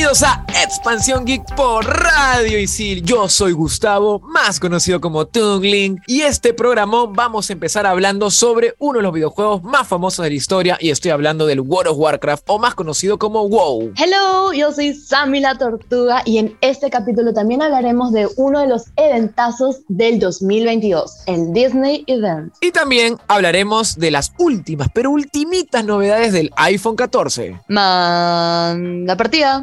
Bienvenidos 0.00 0.22
a 0.22 0.46
Expansión 0.64 1.26
Geek 1.26 1.54
por 1.54 1.84
Radio 1.84 2.58
Isil. 2.58 3.02
Yo 3.02 3.28
soy 3.28 3.52
Gustavo, 3.52 4.18
más 4.20 4.58
conocido 4.58 4.98
como 4.98 5.26
Tungling, 5.26 6.00
y 6.06 6.22
este 6.22 6.54
programa 6.54 7.04
vamos 7.06 7.50
a 7.50 7.52
empezar 7.52 7.84
hablando 7.84 8.30
sobre 8.30 8.74
uno 8.78 9.00
de 9.00 9.02
los 9.02 9.12
videojuegos 9.12 9.62
más 9.62 9.86
famosos 9.86 10.22
de 10.22 10.30
la 10.30 10.36
historia, 10.36 10.78
y 10.80 10.88
estoy 10.88 11.10
hablando 11.10 11.44
del 11.44 11.60
World 11.60 11.92
of 11.92 11.98
Warcraft, 11.98 12.44
o 12.46 12.58
más 12.58 12.74
conocido 12.74 13.18
como 13.18 13.46
WoW. 13.46 13.92
Hello, 13.96 14.54
yo 14.54 14.72
soy 14.72 14.94
Sammy 14.94 15.40
la 15.40 15.58
Tortuga, 15.58 16.22
y 16.24 16.38
en 16.38 16.56
este 16.62 16.88
capítulo 16.88 17.34
también 17.34 17.60
hablaremos 17.60 18.10
de 18.12 18.26
uno 18.36 18.60
de 18.60 18.68
los 18.68 18.84
eventazos 18.96 19.80
del 19.88 20.18
2022, 20.18 21.24
el 21.26 21.52
Disney 21.52 22.04
Event. 22.06 22.54
Y 22.62 22.70
también 22.70 23.18
hablaremos 23.28 23.98
de 23.98 24.10
las 24.10 24.32
últimas, 24.38 24.88
pero 24.94 25.10
ultimitas 25.10 25.84
novedades 25.84 26.32
del 26.32 26.50
iPhone 26.56 26.96
14. 26.96 27.60
Man, 27.68 29.04
la 29.04 29.16
partida. 29.18 29.62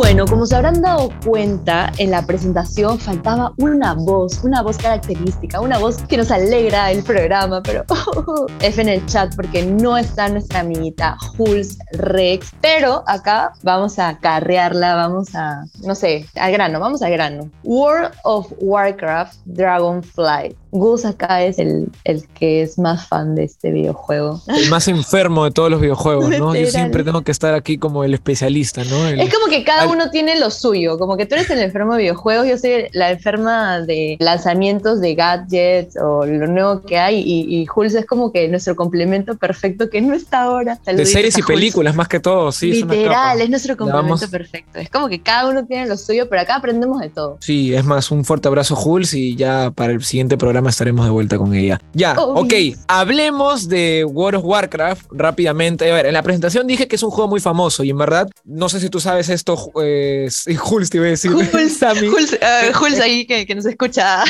Bueno, 0.00 0.26
como 0.26 0.46
se 0.46 0.54
habrán 0.54 0.80
dado 0.80 1.10
cuenta, 1.26 1.92
en 1.98 2.12
la 2.12 2.24
presentación 2.24 3.00
faltaba 3.00 3.52
una 3.58 3.94
voz, 3.94 4.44
una 4.44 4.62
voz 4.62 4.78
característica, 4.78 5.60
una 5.60 5.76
voz 5.76 6.04
que 6.04 6.16
nos 6.16 6.30
alegra 6.30 6.92
el 6.92 7.02
programa, 7.02 7.60
pero 7.64 7.84
F 8.60 8.80
en 8.80 8.90
el 8.90 9.04
chat 9.06 9.34
porque 9.34 9.66
no 9.66 9.98
está 9.98 10.28
nuestra 10.28 10.60
amiguita 10.60 11.16
Jules 11.36 11.78
Rex, 11.94 12.52
pero 12.60 13.02
acá 13.08 13.52
vamos 13.64 13.98
a 13.98 14.16
carrearla, 14.18 14.94
vamos 14.94 15.34
a, 15.34 15.64
no 15.82 15.96
sé, 15.96 16.26
al 16.36 16.52
grano, 16.52 16.78
vamos 16.78 17.02
al 17.02 17.10
grano. 17.10 17.50
World 17.64 18.12
of 18.22 18.52
Warcraft 18.60 19.34
Dragonflight. 19.46 20.56
Gus 20.70 21.04
acá 21.04 21.42
es 21.42 21.58
el, 21.58 21.88
el 22.04 22.26
que 22.28 22.62
es 22.62 22.78
más 22.78 23.06
fan 23.08 23.34
de 23.34 23.44
este 23.44 23.70
videojuego. 23.70 24.40
El 24.48 24.68
más 24.70 24.86
enfermo 24.88 25.44
de 25.44 25.50
todos 25.50 25.70
los 25.70 25.80
videojuegos, 25.80 26.28
¿no? 26.38 26.54
Yo 26.54 26.66
siempre 26.66 27.04
tengo 27.04 27.22
que 27.22 27.32
estar 27.32 27.54
aquí 27.54 27.78
como 27.78 28.04
el 28.04 28.14
especialista, 28.14 28.84
¿no? 28.84 29.06
El- 29.08 29.20
Es 29.20 29.32
como 29.32 29.46
que 29.46 29.64
cada 29.64 29.82
Al- 29.82 29.88
uno 29.88 30.10
tiene 30.10 30.38
lo 30.38 30.50
suyo, 30.50 30.98
como 30.98 31.16
que 31.16 31.26
tú 31.26 31.34
eres 31.36 31.48
el 31.50 31.60
enfermo 31.60 31.94
de 31.94 32.02
videojuegos, 32.02 32.46
yo 32.46 32.58
soy 32.58 32.86
la 32.92 33.10
enferma 33.10 33.80
de 33.80 34.16
lanzamientos 34.20 35.00
de 35.00 35.14
gadgets 35.14 35.96
o 35.96 36.24
lo 36.26 36.46
nuevo 36.46 36.82
que 36.82 36.98
hay 36.98 37.20
y, 37.20 37.60
y 37.60 37.66
Jules 37.66 37.94
es 37.94 38.06
como 38.06 38.32
que 38.32 38.46
nuestro 38.48 38.76
complemento 38.76 39.36
perfecto 39.36 39.88
que 39.90 40.00
no 40.00 40.14
está 40.14 40.42
ahora. 40.42 40.78
de 40.86 41.06
series 41.06 41.36
y 41.38 41.42
películas, 41.42 41.94
más 41.94 42.08
que 42.08 42.20
todo, 42.20 42.52
sí. 42.52 42.72
Literal, 42.82 43.40
es 43.40 43.50
nuestro 43.50 43.72
Le 43.74 43.78
complemento 43.78 44.28
perfecto. 44.28 44.78
Es 44.78 44.90
como 44.90 45.08
que 45.08 45.20
cada 45.22 45.48
uno 45.48 45.64
tiene 45.66 45.86
lo 45.86 45.96
suyo, 45.96 46.28
pero 46.28 46.42
acá 46.42 46.56
aprendemos 46.56 47.00
de 47.00 47.08
todo. 47.08 47.38
Sí, 47.40 47.74
es 47.74 47.84
más, 47.84 48.10
un 48.10 48.24
fuerte 48.24 48.48
abrazo, 48.48 48.76
Jules, 48.76 49.14
y 49.14 49.34
ya 49.36 49.70
para 49.74 49.92
el 49.92 50.02
siguiente 50.04 50.36
programa 50.36 50.57
estaremos 50.66 51.04
de 51.04 51.10
vuelta 51.10 51.38
con 51.38 51.54
ella. 51.54 51.80
Ya, 51.94 52.14
Oh, 52.18 52.40
ok, 52.42 52.48
yes. 52.52 52.78
hablemos 52.88 53.68
de 53.68 54.04
World 54.04 54.38
of 54.40 54.44
Warcraft 54.44 55.06
rápidamente. 55.12 55.90
A 55.90 55.94
ver, 55.94 56.06
en 56.06 56.14
la 56.14 56.22
presentación 56.22 56.66
dije 56.66 56.88
que 56.88 56.96
es 56.96 57.02
un 57.02 57.10
juego 57.10 57.28
muy 57.28 57.40
famoso, 57.40 57.84
y 57.84 57.90
en 57.90 57.98
verdad, 57.98 58.28
no 58.44 58.68
sé 58.68 58.80
si 58.80 58.88
tú 58.90 59.00
sabes 59.00 59.28
esto, 59.28 59.56
eh, 59.82 60.28
sí, 60.30 60.54
Jules 60.56 60.90
te 60.90 60.96
iba 60.98 61.06
a 61.06 61.10
decir. 61.10 61.30
Jules, 61.32 61.76
Sammy. 61.78 62.08
Jules, 62.08 62.32
eh, 62.40 62.70
Jules 62.74 63.00
ahí 63.00 63.26
que, 63.26 63.46
que 63.46 63.54
nos 63.54 63.66
escucha. 63.66 64.24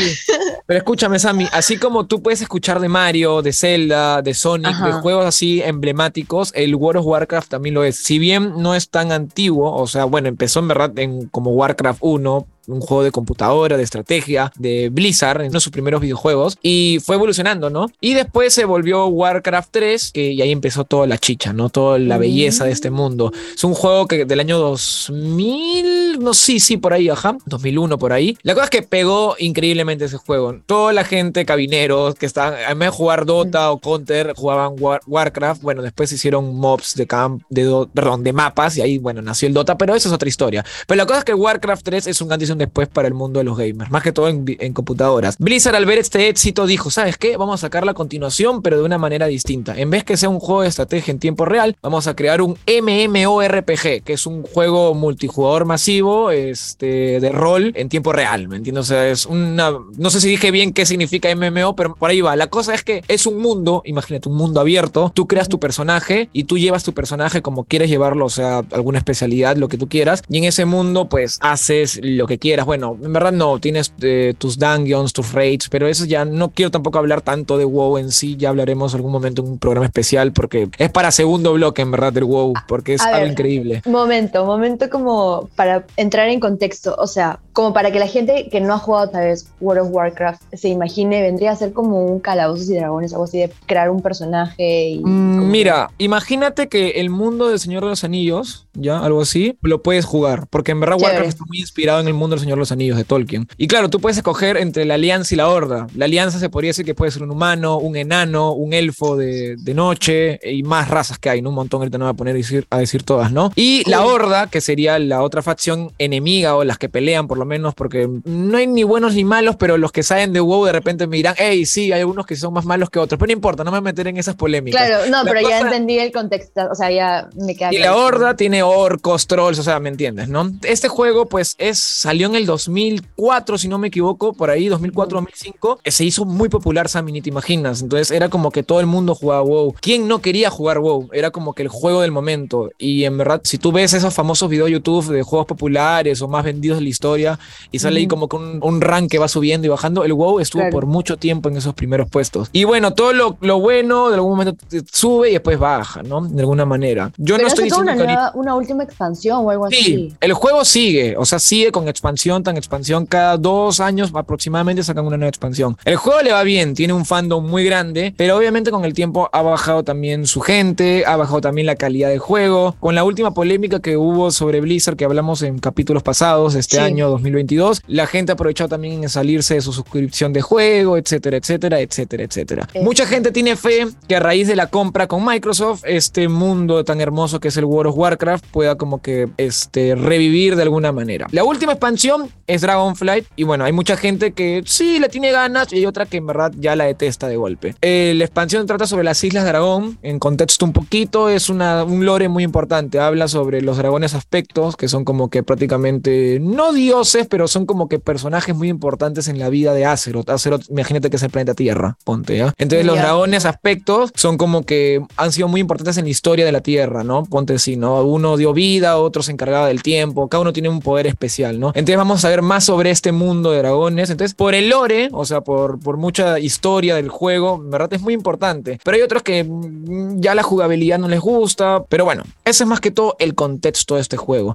Pero 0.66 0.78
escúchame, 0.78 1.18
Sammy, 1.18 1.46
así 1.52 1.76
como 1.76 2.06
tú 2.06 2.22
puedes 2.22 2.40
escuchar 2.42 2.80
de 2.80 2.88
Mario, 2.88 3.42
de 3.42 3.52
Zelda, 3.52 4.22
de 4.22 4.34
Sonic, 4.34 4.68
Ajá. 4.68 4.86
de 4.86 4.92
juegos 4.94 5.24
así 5.26 5.62
emblemáticos, 5.62 6.52
el 6.54 6.74
World 6.74 7.00
of 7.00 7.06
Warcraft 7.06 7.48
también 7.48 7.74
lo 7.74 7.84
es. 7.84 7.96
Si 7.96 8.18
bien 8.18 8.54
no 8.58 8.74
es 8.74 8.90
tan 8.90 9.12
antiguo, 9.12 9.74
o 9.74 9.86
sea, 9.86 10.04
bueno, 10.04 10.28
empezó 10.28 10.60
en 10.60 10.68
verdad 10.68 10.98
en, 10.98 11.28
como 11.28 11.50
Warcraft 11.52 11.98
1, 12.02 12.46
un 12.68 12.80
juego 12.80 13.02
de 13.02 13.10
computadora, 13.10 13.76
de 13.76 13.82
estrategia, 13.82 14.52
de 14.56 14.88
Blizzard, 14.90 15.40
en 15.40 15.48
uno 15.48 15.54
de 15.54 15.60
sus 15.60 15.72
primeros 15.72 16.00
videojuegos, 16.00 16.56
y 16.62 16.98
fue 17.04 17.16
evolucionando, 17.16 17.70
¿no? 17.70 17.86
Y 18.00 18.14
después 18.14 18.54
se 18.54 18.64
volvió 18.64 19.06
Warcraft 19.06 19.68
3, 19.72 20.12
que 20.12 20.32
y 20.32 20.42
ahí 20.42 20.52
empezó 20.52 20.84
toda 20.84 21.06
la 21.06 21.18
chicha, 21.18 21.52
¿no? 21.52 21.68
Toda 21.70 21.98
la 21.98 22.18
belleza 22.18 22.64
de 22.64 22.70
este 22.72 22.90
mundo. 22.90 23.32
Es 23.54 23.64
un 23.64 23.74
juego 23.74 24.06
que 24.06 24.24
del 24.24 24.40
año 24.40 24.58
2000, 24.58 26.18
no 26.20 26.34
sí, 26.34 26.60
sí, 26.60 26.76
por 26.76 26.92
ahí, 26.92 27.08
ajá, 27.08 27.36
2001 27.46 27.98
por 27.98 28.12
ahí. 28.12 28.36
La 28.42 28.54
cosa 28.54 28.64
es 28.64 28.70
que 28.70 28.82
pegó 28.82 29.34
increíblemente 29.38 30.04
ese 30.04 30.16
juego. 30.16 30.54
Toda 30.66 30.92
la 30.92 31.04
gente, 31.04 31.44
cabineros, 31.44 32.14
que 32.14 32.26
estaban, 32.26 32.54
además 32.54 32.86
de 32.88 32.90
jugar 32.96 33.26
Dota 33.26 33.70
o 33.70 33.78
Counter, 33.78 34.32
jugaban 34.36 34.74
War- 34.78 35.00
Warcraft. 35.06 35.62
Bueno, 35.62 35.82
después 35.82 36.10
hicieron 36.12 36.54
mobs 36.56 36.94
de 36.94 37.06
camp, 37.06 37.42
de 37.48 37.64
do- 37.64 37.88
perdón, 37.92 38.22
de 38.24 38.32
mapas 38.32 38.76
y 38.76 38.82
ahí, 38.82 38.98
bueno, 38.98 39.22
nació 39.22 39.48
el 39.48 39.54
Dota, 39.54 39.76
pero 39.78 39.94
eso 39.94 40.08
es 40.08 40.14
otra 40.14 40.28
historia. 40.28 40.64
Pero 40.86 40.96
la 40.98 41.06
cosa 41.06 41.20
es 41.20 41.24
que 41.24 41.34
Warcraft 41.34 41.82
3 41.84 42.06
es 42.06 42.20
un 42.20 42.32
antes 42.32 42.48
y 42.48 42.52
un 42.52 42.57
después 42.58 42.88
para 42.88 43.08
el 43.08 43.14
mundo 43.14 43.38
de 43.38 43.44
los 43.44 43.56
gamers, 43.56 43.90
más 43.90 44.02
que 44.02 44.12
todo 44.12 44.28
en, 44.28 44.72
computadoras. 44.72 45.36
Blizzard 45.38 45.76
al 45.76 45.86
ver 45.86 45.98
este 45.98 46.28
éxito 46.28 46.66
dijo, 46.66 46.90
¿sabes 46.90 47.16
qué? 47.16 47.36
Vamos 47.36 47.60
a 47.60 47.66
sacar 47.66 47.84
la 47.84 47.94
continuación, 47.94 48.62
pero 48.62 48.78
de 48.78 48.84
una 48.84 48.98
manera 48.98 49.26
distinta. 49.26 49.78
En 49.78 49.90
vez 49.90 50.04
que 50.04 50.16
sea 50.16 50.28
un 50.28 50.40
juego 50.40 50.62
de 50.62 50.68
estrategia 50.68 51.12
en 51.12 51.18
tiempo 51.18 51.44
real, 51.44 51.76
vamos 51.82 52.06
a 52.06 52.14
crear 52.14 52.42
un 52.42 52.56
MMORPG, 52.66 54.02
que 54.02 54.12
es 54.12 54.26
un 54.26 54.42
juego 54.42 54.94
multijugador 54.94 55.64
masivo, 55.64 56.30
este, 56.30 57.20
de 57.20 57.30
rol 57.30 57.72
en 57.74 57.88
tiempo 57.88 58.12
real, 58.12 58.48
¿me 58.48 58.56
entiendes? 58.56 58.82
O 58.82 58.88
sea, 58.88 59.08
es 59.08 59.26
una, 59.26 59.72
no 59.96 60.10
sé 60.10 60.20
si 60.20 60.28
dije 60.28 60.50
bien 60.50 60.72
qué 60.72 60.86
significa 60.86 61.34
MMO, 61.34 61.76
pero 61.76 61.94
por 61.94 62.10
ahí 62.10 62.20
va. 62.20 62.36
La 62.36 62.48
cosa 62.48 62.74
es 62.74 62.82
que 62.82 63.02
es 63.08 63.26
un 63.26 63.38
mundo, 63.38 63.82
imagínate, 63.84 64.28
un 64.28 64.36
mundo 64.36 64.60
abierto, 64.60 65.12
tú 65.14 65.26
creas 65.26 65.48
tu 65.48 65.58
personaje 65.58 66.28
y 66.32 66.44
tú 66.44 66.58
llevas 66.58 66.84
tu 66.84 66.92
personaje 66.92 67.42
como 67.42 67.64
quieres 67.64 67.90
llevarlo, 67.90 68.26
o 68.26 68.30
sea, 68.30 68.58
alguna 68.72 68.98
especialidad, 68.98 69.56
lo 69.56 69.68
que 69.68 69.78
tú 69.78 69.88
quieras, 69.88 70.22
y 70.28 70.38
en 70.38 70.44
ese 70.44 70.64
mundo 70.64 71.08
pues 71.08 71.38
haces 71.40 72.00
lo 72.02 72.26
que 72.26 72.38
quieras. 72.38 72.47
Bueno, 72.64 72.96
en 73.02 73.12
verdad 73.12 73.32
no, 73.32 73.58
tienes 73.58 73.92
eh, 74.02 74.34
tus 74.38 74.58
dungeons, 74.58 75.12
tus 75.12 75.32
raids, 75.32 75.68
pero 75.68 75.86
eso 75.86 76.04
ya 76.04 76.24
no 76.24 76.50
quiero 76.50 76.70
tampoco 76.70 76.98
hablar 76.98 77.20
tanto 77.20 77.58
de 77.58 77.64
WoW 77.64 77.98
en 77.98 78.10
sí, 78.10 78.36
ya 78.36 78.48
hablaremos 78.48 78.94
algún 78.94 79.12
momento 79.12 79.42
en 79.42 79.48
un 79.48 79.58
programa 79.58 79.86
especial 79.86 80.32
porque 80.32 80.68
es 80.78 80.90
para 80.90 81.10
segundo 81.10 81.52
bloque 81.52 81.82
en 81.82 81.90
verdad 81.90 82.12
del 82.12 82.24
WoW, 82.24 82.54
porque 82.66 82.94
es 82.94 83.02
A 83.02 83.08
algo 83.08 83.20
ver. 83.20 83.32
increíble. 83.32 83.82
Momento, 83.86 84.44
momento 84.44 84.88
como 84.90 85.48
para 85.56 85.84
entrar 85.96 86.28
en 86.28 86.40
contexto, 86.40 86.94
o 86.98 87.06
sea, 87.06 87.40
como 87.52 87.72
para 87.72 87.90
que 87.90 87.98
la 87.98 88.06
gente 88.06 88.48
que 88.50 88.60
no 88.60 88.74
ha 88.74 88.78
jugado 88.78 89.10
tal 89.10 89.24
vez 89.24 89.50
World 89.60 89.82
of 89.82 89.88
Warcraft 89.92 90.42
se 90.52 90.68
imagine, 90.68 91.22
vendría 91.22 91.52
a 91.52 91.56
ser 91.56 91.72
como 91.72 92.04
un 92.04 92.20
calabozos 92.20 92.70
y 92.70 92.74
dragones, 92.76 93.12
algo 93.12 93.24
así 93.24 93.38
de 93.38 93.50
crear 93.66 93.90
un 93.90 94.00
personaje 94.02 94.90
y... 94.90 95.00
Mm, 95.04 95.50
Mira, 95.50 95.90
imagínate 95.98 96.68
que 96.68 96.90
el 97.00 97.10
mundo 97.10 97.48
del 97.48 97.58
Señor 97.58 97.82
de 97.82 97.90
los 97.90 98.04
Anillos, 98.04 98.67
ya, 98.80 98.98
algo 99.00 99.20
así, 99.20 99.56
lo 99.62 99.82
puedes 99.82 100.04
jugar, 100.04 100.46
porque 100.50 100.72
en 100.72 100.80
verdad 100.80 100.96
Chévere. 100.96 101.14
Warcraft 101.14 101.34
está 101.34 101.44
muy 101.46 101.58
inspirado 101.60 102.00
en 102.00 102.08
el 102.08 102.14
mundo 102.14 102.36
del 102.36 102.40
Señor 102.40 102.56
de 102.56 102.60
los 102.60 102.72
Anillos 102.72 102.96
de 102.96 103.04
Tolkien. 103.04 103.48
Y 103.56 103.68
claro, 103.68 103.90
tú 103.90 104.00
puedes 104.00 104.16
escoger 104.16 104.56
entre 104.56 104.84
la 104.84 104.94
Alianza 104.94 105.34
y 105.34 105.36
la 105.36 105.48
Horda. 105.48 105.86
La 105.94 106.06
Alianza 106.06 106.38
se 106.38 106.48
podría 106.50 106.70
decir 106.70 106.84
que 106.84 106.94
puede 106.94 107.10
ser 107.10 107.22
un 107.22 107.30
humano, 107.30 107.78
un 107.78 107.96
enano, 107.96 108.52
un 108.52 108.72
elfo 108.72 109.16
de, 109.16 109.56
de 109.56 109.74
noche 109.74 110.40
y 110.42 110.62
más 110.62 110.88
razas 110.88 111.18
que 111.18 111.30
hay, 111.30 111.42
¿no? 111.42 111.50
Un 111.50 111.56
montón, 111.56 111.80
ahorita 111.80 111.98
no 111.98 112.06
voy 112.06 112.12
a 112.12 112.16
poner 112.16 112.34
a 112.34 112.36
decir, 112.36 112.66
a 112.70 112.78
decir 112.78 113.02
todas, 113.02 113.32
¿no? 113.32 113.52
Y 113.54 113.88
la. 113.88 114.08
Horda, 114.08 114.46
que 114.46 114.60
sería 114.60 114.98
la 114.98 115.22
otra 115.22 115.42
facción 115.42 115.92
enemiga 115.98 116.56
o 116.56 116.64
las 116.64 116.78
que 116.78 116.88
pelean 116.88 117.28
por 117.28 117.38
lo 117.38 117.44
menos, 117.44 117.74
porque 117.74 118.08
no 118.24 118.56
hay 118.56 118.66
ni 118.66 118.82
buenos 118.82 119.14
ni 119.14 119.24
malos, 119.24 119.56
pero 119.56 119.76
los 119.76 119.92
que 119.92 120.02
saben 120.02 120.32
de 120.32 120.40
WoW 120.40 120.64
de 120.64 120.72
repente 120.72 121.06
me 121.06 121.16
dirán, 121.16 121.34
hey, 121.36 121.66
sí, 121.66 121.92
hay 121.92 122.00
algunos 122.00 122.26
que 122.26 122.36
son 122.36 122.54
más 122.54 122.64
malos 122.64 122.90
que 122.90 122.98
otros, 122.98 123.18
pero 123.18 123.28
no 123.28 123.32
importa, 123.32 123.64
no 123.64 123.70
me 123.70 123.78
voy 123.78 123.88
a 123.88 123.90
meter 123.92 124.06
en 124.08 124.16
esas 124.16 124.34
polémicas. 124.34 124.80
Claro, 124.80 125.06
no, 125.10 125.24
La 125.24 125.30
pero 125.30 125.48
ya 125.48 125.60
entendí 125.60 125.98
el 125.98 126.12
contexto, 126.12 126.68
o 126.70 126.74
sea, 126.74 126.90
ya 126.90 127.28
me 127.36 127.54
queda 127.54 127.72
y 127.72 127.78
la 127.78 127.96
horda 127.96 128.36
tiene 128.36 128.62
orcos, 128.68 129.26
trolls, 129.26 129.58
o 129.58 129.62
sea, 129.62 129.80
¿me 129.80 129.88
entiendes, 129.88 130.28
no? 130.28 130.50
Este 130.62 130.88
juego, 130.88 131.26
pues, 131.26 131.54
es, 131.58 131.78
salió 131.78 132.26
en 132.28 132.34
el 132.34 132.46
2004, 132.46 133.58
si 133.58 133.68
no 133.68 133.78
me 133.78 133.88
equivoco, 133.88 134.32
por 134.32 134.50
ahí, 134.50 134.68
2004-2005. 134.68 135.78
Se 135.84 136.04
hizo 136.04 136.24
muy 136.24 136.48
popular, 136.48 136.88
Sammy, 136.88 137.12
ni 137.12 137.22
te 137.22 137.28
imaginas. 137.30 137.82
Entonces, 137.82 138.10
era 138.10 138.28
como 138.28 138.50
que 138.50 138.62
todo 138.62 138.80
el 138.80 138.86
mundo 138.86 139.14
jugaba 139.14 139.42
WoW. 139.42 139.74
¿Quién 139.80 140.08
no 140.08 140.20
quería 140.20 140.50
jugar 140.50 140.78
WoW? 140.80 141.08
Era 141.12 141.30
como 141.30 141.54
que 141.54 141.62
el 141.62 141.68
juego 141.68 142.00
del 142.02 142.12
momento. 142.12 142.70
Y 142.78 143.04
en 143.04 143.18
verdad, 143.18 143.40
si 143.44 143.58
tú 143.58 143.72
ves 143.72 143.92
esos 143.94 144.14
famosos 144.14 144.48
videos 144.48 144.66
de 144.66 144.72
YouTube 144.72 145.08
de 145.12 145.22
juegos 145.22 145.46
populares 145.46 146.20
o 146.22 146.28
más 146.28 146.44
vendidos 146.44 146.78
de 146.78 146.82
la 146.84 146.88
historia, 146.88 147.38
y 147.70 147.78
sale 147.78 148.00
ahí 148.00 148.06
como 148.06 148.28
que 148.28 148.36
un, 148.36 148.60
un 148.62 148.80
rank 148.80 149.10
que 149.10 149.18
va 149.18 149.28
subiendo 149.28 149.66
y 149.66 149.70
bajando, 149.70 150.04
el 150.04 150.12
WoW 150.12 150.40
estuvo 150.40 150.58
Claro. 150.58 150.72
por 150.72 150.86
mucho 150.86 151.16
tiempo 151.18 151.48
en 151.48 151.56
esos 151.56 151.72
primeros 151.74 152.08
puestos. 152.10 152.48
Y 152.52 152.64
bueno, 152.64 152.92
todo 152.94 153.12
lo, 153.12 153.36
lo 153.40 153.60
bueno 153.60 154.08
de 154.08 154.14
algún 154.16 154.32
momento 154.32 154.56
sube 154.92 155.30
y 155.30 155.32
después 155.34 155.56
baja, 155.58 156.02
¿no? 156.02 156.20
De 156.22 156.40
alguna 156.40 156.64
manera. 156.64 157.12
Yo 157.16 157.36
Pero 157.36 157.42
no 157.42 157.48
estoy 157.48 157.64
diciendo 157.66 157.82
una, 157.92 157.94
que 157.94 158.00
ahorita- 158.02 158.20
nueva- 158.32 158.32
una 158.34 158.54
última 158.58 158.82
expansión 158.84 159.44
o 159.44 159.50
algo 159.50 159.68
Sí, 159.70 159.76
así. 159.78 160.12
el 160.20 160.32
juego 160.34 160.64
sigue, 160.64 161.16
o 161.16 161.24
sea, 161.24 161.38
sigue 161.38 161.72
con 161.72 161.88
expansión, 161.88 162.42
tan 162.42 162.56
expansión. 162.56 163.06
Cada 163.06 163.36
dos 163.36 163.80
años 163.80 164.10
aproximadamente 164.14 164.82
sacan 164.82 165.06
una 165.06 165.16
nueva 165.16 165.28
expansión. 165.30 165.76
El 165.84 165.96
juego 165.96 166.20
le 166.22 166.32
va 166.32 166.42
bien, 166.42 166.74
tiene 166.74 166.92
un 166.92 167.04
fandom 167.04 167.44
muy 167.48 167.64
grande, 167.64 168.12
pero 168.16 168.36
obviamente 168.36 168.70
con 168.70 168.84
el 168.84 168.92
tiempo 168.94 169.28
ha 169.32 169.42
bajado 169.42 169.82
también 169.84 170.26
su 170.26 170.40
gente, 170.40 171.04
ha 171.06 171.16
bajado 171.16 171.40
también 171.40 171.66
la 171.66 171.76
calidad 171.76 172.08
del 172.10 172.18
juego. 172.18 172.76
Con 172.80 172.94
la 172.94 173.04
última 173.04 173.32
polémica 173.32 173.80
que 173.80 173.96
hubo 173.96 174.30
sobre 174.30 174.60
Blizzard, 174.60 174.96
que 174.96 175.04
hablamos 175.04 175.42
en 175.42 175.58
capítulos 175.58 176.02
pasados, 176.02 176.54
este 176.54 176.76
Sí. 176.76 176.82
año 176.82 177.08
2022, 177.08 177.82
la 177.86 178.06
gente 178.06 178.32
ha 178.32 178.34
aprovechado 178.34 178.68
también 178.68 179.02
en 179.02 179.08
salirse 179.08 179.54
de 179.54 179.60
su 179.60 179.72
suscripción 179.72 180.32
de 180.32 180.42
juego, 180.42 180.96
etcétera, 180.96 181.36
etcétera, 181.36 181.80
etcétera, 181.80 182.24
etcétera. 182.24 182.68
Eh. 182.74 182.82
Mucha 182.82 183.06
gente 183.06 183.30
tiene 183.32 183.56
fe 183.56 183.86
que 184.06 184.16
a 184.16 184.20
raíz 184.20 184.48
de 184.48 184.56
la 184.56 184.66
compra 184.68 185.06
con 185.06 185.24
Microsoft, 185.24 185.82
este 185.86 186.28
mundo 186.28 186.84
tan 186.84 187.00
hermoso 187.00 187.40
que 187.40 187.48
es 187.48 187.56
el 187.56 187.64
World 187.64 187.90
of 187.92 187.98
Warcraft 187.98 188.37
pueda 188.40 188.76
como 188.76 189.00
que 189.00 189.28
este, 189.36 189.94
revivir 189.94 190.56
de 190.56 190.62
alguna 190.62 190.92
manera. 190.92 191.26
La 191.32 191.44
última 191.44 191.72
expansión 191.72 192.30
es 192.46 192.62
Dragonflight 192.62 193.26
y 193.36 193.44
bueno, 193.44 193.64
hay 193.64 193.72
mucha 193.72 193.96
gente 193.96 194.32
que 194.32 194.62
sí 194.66 194.98
le 194.98 195.08
tiene 195.08 195.30
ganas 195.30 195.72
y 195.72 195.76
hay 195.76 195.86
otra 195.86 196.06
que 196.06 196.18
en 196.18 196.26
verdad 196.26 196.52
ya 196.56 196.76
la 196.76 196.84
detesta 196.84 197.28
de 197.28 197.36
golpe. 197.36 197.74
Eh, 197.82 198.14
la 198.16 198.24
expansión 198.24 198.66
trata 198.66 198.86
sobre 198.86 199.04
las 199.04 199.22
Islas 199.22 199.44
Dragón, 199.44 199.98
en 200.02 200.18
contexto 200.18 200.64
un 200.64 200.72
poquito, 200.72 201.28
es 201.28 201.48
una, 201.48 201.84
un 201.84 202.04
lore 202.04 202.28
muy 202.28 202.44
importante, 202.44 202.98
habla 202.98 203.28
sobre 203.28 203.62
los 203.62 203.76
dragones 203.76 204.14
aspectos, 204.14 204.76
que 204.76 204.88
son 204.88 205.04
como 205.04 205.30
que 205.30 205.42
prácticamente, 205.42 206.38
no 206.40 206.72
dioses, 206.72 207.26
pero 207.28 207.48
son 207.48 207.66
como 207.66 207.88
que 207.88 207.98
personajes 207.98 208.54
muy 208.54 208.68
importantes 208.68 209.28
en 209.28 209.38
la 209.38 209.48
vida 209.48 209.74
de 209.74 209.84
Azeroth. 209.84 210.30
Azeroth, 210.30 210.68
imagínate 210.70 211.10
que 211.10 211.16
es 211.16 211.22
el 211.22 211.30
planeta 211.30 211.54
Tierra, 211.54 211.96
ponte, 212.04 212.36
¿ya? 212.36 212.54
Entonces 212.58 212.86
los 212.86 212.96
dragones 212.96 213.44
aspectos 213.44 214.10
son 214.14 214.36
como 214.36 214.64
que 214.64 215.02
han 215.16 215.32
sido 215.32 215.48
muy 215.48 215.60
importantes 215.60 215.96
en 215.98 216.04
la 216.04 216.10
historia 216.10 216.44
de 216.44 216.52
la 216.52 216.60
Tierra, 216.60 217.04
¿no? 217.04 217.24
Ponte 217.24 217.54
así, 217.54 217.76
¿no? 217.76 218.02
Uno 218.02 218.27
dio 218.36 218.52
vida, 218.52 218.98
otro 218.98 219.22
se 219.22 219.32
encargaba 219.32 219.68
del 219.68 219.82
tiempo, 219.82 220.28
cada 220.28 220.42
uno 220.42 220.52
tiene 220.52 220.68
un 220.68 220.80
poder 220.80 221.06
especial, 221.06 221.58
¿no? 221.58 221.68
Entonces 221.68 221.96
vamos 221.96 222.24
a 222.24 222.28
ver 222.28 222.42
más 222.42 222.64
sobre 222.64 222.90
este 222.90 223.12
mundo 223.12 223.50
de 223.50 223.58
dragones. 223.58 224.10
Entonces, 224.10 224.34
por 224.34 224.54
el 224.54 224.68
lore, 224.68 225.08
o 225.12 225.24
sea, 225.24 225.40
por, 225.40 225.78
por 225.80 225.96
mucha 225.96 226.38
historia 226.38 226.94
del 226.96 227.08
juego, 227.08 227.60
en 227.62 227.70
verdad 227.70 227.92
es 227.92 228.00
muy 228.00 228.14
importante. 228.14 228.78
Pero 228.82 228.96
hay 228.96 229.02
otros 229.02 229.22
que 229.22 229.44
mm, 229.44 230.20
ya 230.20 230.34
la 230.34 230.42
jugabilidad 230.42 230.98
no 230.98 231.08
les 231.08 231.20
gusta, 231.20 231.84
pero 231.88 232.04
bueno, 232.04 232.24
ese 232.44 232.64
es 232.64 232.68
más 232.68 232.80
que 232.80 232.90
todo 232.90 233.16
el 233.18 233.34
contexto 233.34 233.94
de 233.94 234.00
este 234.00 234.16
juego. 234.16 234.54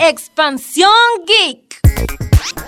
Expansión 0.00 0.90
Geek. 1.26 1.63